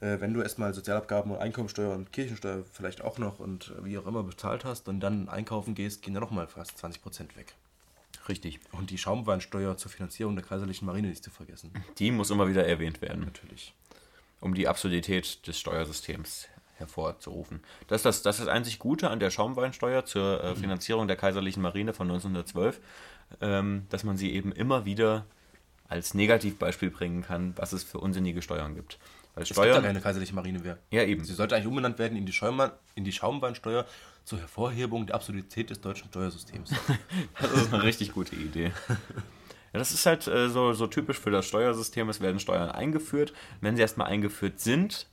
[0.00, 4.06] äh, wenn du erstmal Sozialabgaben und Einkommensteuer und Kirchensteuer vielleicht auch noch und wie auch
[4.06, 7.54] immer bezahlt hast und dann einkaufen gehst, gehen da nochmal fast 20% weg.
[8.28, 8.60] Richtig.
[8.72, 11.72] Und die Schaumweinsteuer zur Finanzierung der Kaiserlichen Marine nicht zu vergessen.
[11.98, 13.74] Die muss immer wieder erwähnt werden, Natürlich.
[14.40, 17.60] um die Absurdität des Steuersystems hervorzurufen.
[17.88, 21.16] Das ist das, das, ist das einzig Gute an der Schaumweinsteuer zur äh, Finanzierung der
[21.16, 22.80] Kaiserlichen Marine von 1912,
[23.40, 25.26] ähm, dass man sie eben immer wieder
[25.88, 28.98] als Negativbeispiel bringen kann, was es für unsinnige Steuern gibt.
[29.34, 30.78] Weil Es gibt ja Steuern, keine Kaiserliche Marine mehr.
[30.90, 33.86] ja eben, Sie sollte eigentlich umbenannt werden in die, Schaumwein, in die Schaumweinsteuer
[34.24, 36.72] zur Hervorhebung der Absurdität des deutschen Steuersystems.
[37.40, 38.72] Das ist eine richtig gute Idee.
[39.72, 42.08] Ja, das ist halt äh, so, so typisch für das Steuersystem.
[42.08, 43.32] Es werden Steuern eingeführt.
[43.60, 45.06] Wenn sie erstmal eingeführt sind,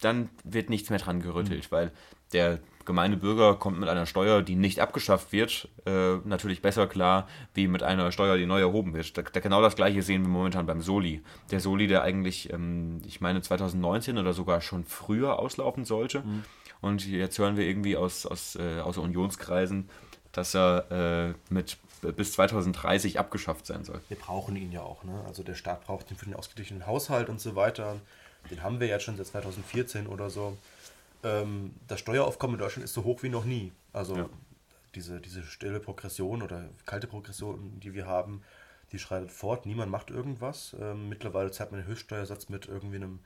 [0.00, 1.92] dann wird nichts mehr dran gerüttelt, weil
[2.32, 7.28] der gemeine Bürger kommt mit einer Steuer, die nicht abgeschafft wird, äh, natürlich besser klar,
[7.54, 9.16] wie mit einer Steuer, die neu erhoben wird.
[9.18, 11.22] Da, da genau das gleiche sehen wir momentan beim Soli.
[11.50, 16.22] Der Soli, der eigentlich, ähm, ich meine, 2019 oder sogar schon früher auslaufen sollte.
[16.80, 19.88] Und jetzt hören wir irgendwie aus, aus, äh, aus Unionskreisen,
[20.32, 24.00] dass er äh, mit bis 2030 abgeschafft sein soll.
[24.08, 25.02] Wir brauchen ihn ja auch.
[25.02, 25.24] Ne?
[25.26, 27.96] Also der Staat braucht ihn für den ausgeglichenen Haushalt und so weiter.
[28.50, 30.56] Den haben wir jetzt schon seit 2014 oder so.
[31.22, 33.72] Ähm, das Steueraufkommen in Deutschland ist so hoch wie noch nie.
[33.92, 34.28] Also Ja.
[34.94, 38.42] diese, diese stille Progression oder kalte Progression, die wir haben,
[38.92, 39.66] die schreitet fort.
[39.66, 40.76] Niemand macht irgendwas.
[40.80, 43.18] Ähm, mittlerweile zahlt man den Höchststeuersatz mit irgendwie einem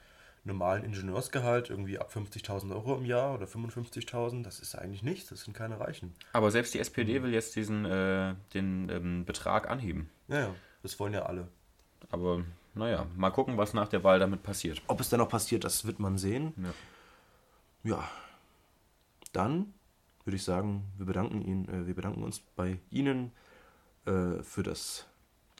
[0.42, 4.42] normalen Ingenieursgehalt, irgendwie ab 50.000 Euro im Jahr oder 55.000.
[4.42, 5.28] Das ist eigentlich nichts.
[5.28, 6.14] Das sind keine Reichen.
[6.32, 10.08] Aber selbst die SPD will jetzt diesen äh, den ähm, Betrag anheben.
[10.28, 11.48] Ja, ja, das wollen ja alle.
[12.10, 12.42] Aber
[12.74, 14.80] naja, mal gucken, was nach der Wahl damit passiert.
[14.86, 16.54] Ob es dann noch passiert, das wird man sehen.
[16.56, 16.72] Ja.
[17.82, 18.08] Ja.
[19.32, 19.74] Dann
[20.24, 23.32] würde ich sagen, wir bedanken, ihn, äh, wir bedanken uns bei Ihnen
[24.06, 25.06] äh, für das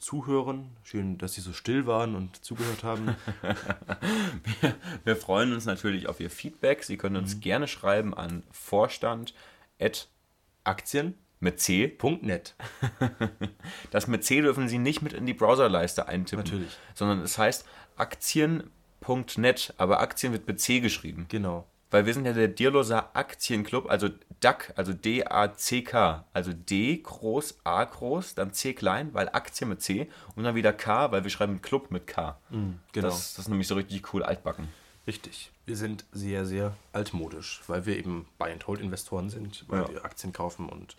[0.00, 0.76] Zuhören.
[0.82, 3.16] Schön, dass Sie so still waren und zugehört haben.
[5.04, 6.84] Wir freuen uns natürlich auf Ihr Feedback.
[6.84, 9.34] Sie können uns gerne schreiben an vorstand
[9.78, 11.98] mit C.
[13.90, 16.46] Das mit C dürfen Sie nicht mit in die Browserleiste eintippen.
[16.46, 16.78] Natürlich.
[16.94, 17.66] Sondern es heißt
[17.96, 21.26] Aktien.net, aber Aktien wird mit C geschrieben.
[21.28, 21.66] Genau.
[21.90, 24.08] Weil wir sind ja der Dirloser Aktienclub, also
[24.40, 26.24] DAC, also D-A-C-K.
[26.32, 30.72] Also D groß, A groß, dann C klein, weil Aktien mit C und dann wieder
[30.72, 32.38] K, weil wir schreiben Club mit K.
[32.50, 33.08] genau.
[33.08, 34.68] Das, das ist nämlich so richtig cool altbacken.
[35.06, 35.50] Richtig.
[35.66, 39.88] Wir sind sehr, sehr altmodisch, weil wir eben Buy-and-Hold-Investoren sind, weil Ja.
[39.90, 40.96] wir Aktien kaufen und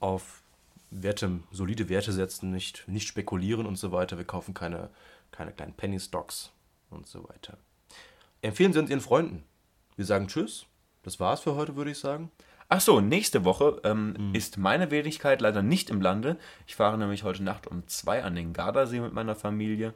[0.00, 0.42] auf
[0.90, 4.16] Werte, solide Werte setzen, nicht, nicht spekulieren und so weiter.
[4.16, 4.90] Wir kaufen keine,
[5.32, 6.50] keine kleinen Penny-Stocks
[6.90, 7.58] und so weiter.
[8.40, 9.42] Empfehlen Sie uns Ihren Freunden.
[9.98, 10.66] Wir sagen Tschüss.
[11.02, 12.30] Das war's für heute, würde ich sagen.
[12.68, 16.36] Ach so, nächste Woche ähm, ist meine Wenigkeit leider nicht im Lande.
[16.68, 19.94] Ich fahre nämlich heute Nacht um zwei an den Gardasee mit meiner Familie.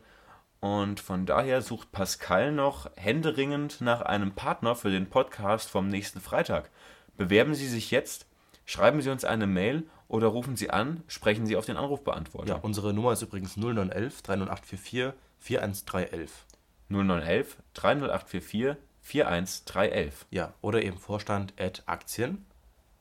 [0.59, 6.21] Und von daher sucht Pascal noch händeringend nach einem Partner für den Podcast vom nächsten
[6.21, 6.71] Freitag.
[7.17, 8.27] Bewerben Sie sich jetzt,
[8.65, 12.55] schreiben Sie uns eine Mail oder rufen Sie an, sprechen Sie auf den Anrufbeantworter.
[12.55, 16.47] Ja, unsere Nummer ist übrigens 0911 30844 41311.
[16.89, 22.41] 0911 30844 41311 Ja, oder eben Vorstand at aktien.net.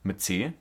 [0.04, 0.54] mit C.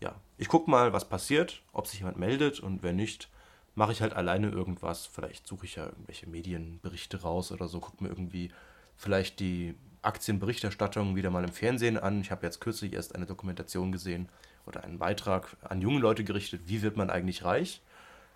[0.00, 3.28] Ja, ich guck mal, was passiert, ob sich jemand meldet und wenn nicht,
[3.74, 5.06] mache ich halt alleine irgendwas.
[5.06, 8.50] Vielleicht suche ich ja irgendwelche Medienberichte raus oder so, guck mir irgendwie
[8.96, 12.20] vielleicht die Aktienberichterstattung wieder mal im Fernsehen an.
[12.20, 14.28] Ich habe jetzt kürzlich erst eine Dokumentation gesehen
[14.66, 16.62] oder einen Beitrag an junge Leute gerichtet.
[16.66, 17.82] Wie wird man eigentlich reich?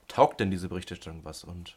[0.09, 1.45] Taugt denn diese Berichterstattung was?
[1.45, 1.77] Und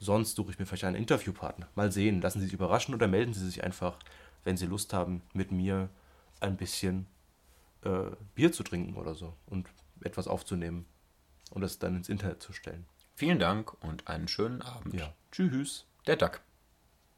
[0.00, 1.68] sonst suche ich mir vielleicht einen Interviewpartner.
[1.76, 3.96] Mal sehen, lassen Sie sich überraschen oder melden Sie sich einfach,
[4.42, 5.90] wenn Sie Lust haben, mit mir
[6.40, 7.06] ein bisschen
[7.84, 9.68] äh, Bier zu trinken oder so und
[10.02, 10.86] etwas aufzunehmen
[11.50, 12.86] und das dann ins Internet zu stellen.
[13.14, 14.94] Vielen Dank und einen schönen Abend.
[14.94, 15.12] Ja.
[15.30, 15.84] Tschüss.
[16.06, 16.40] Der Duck.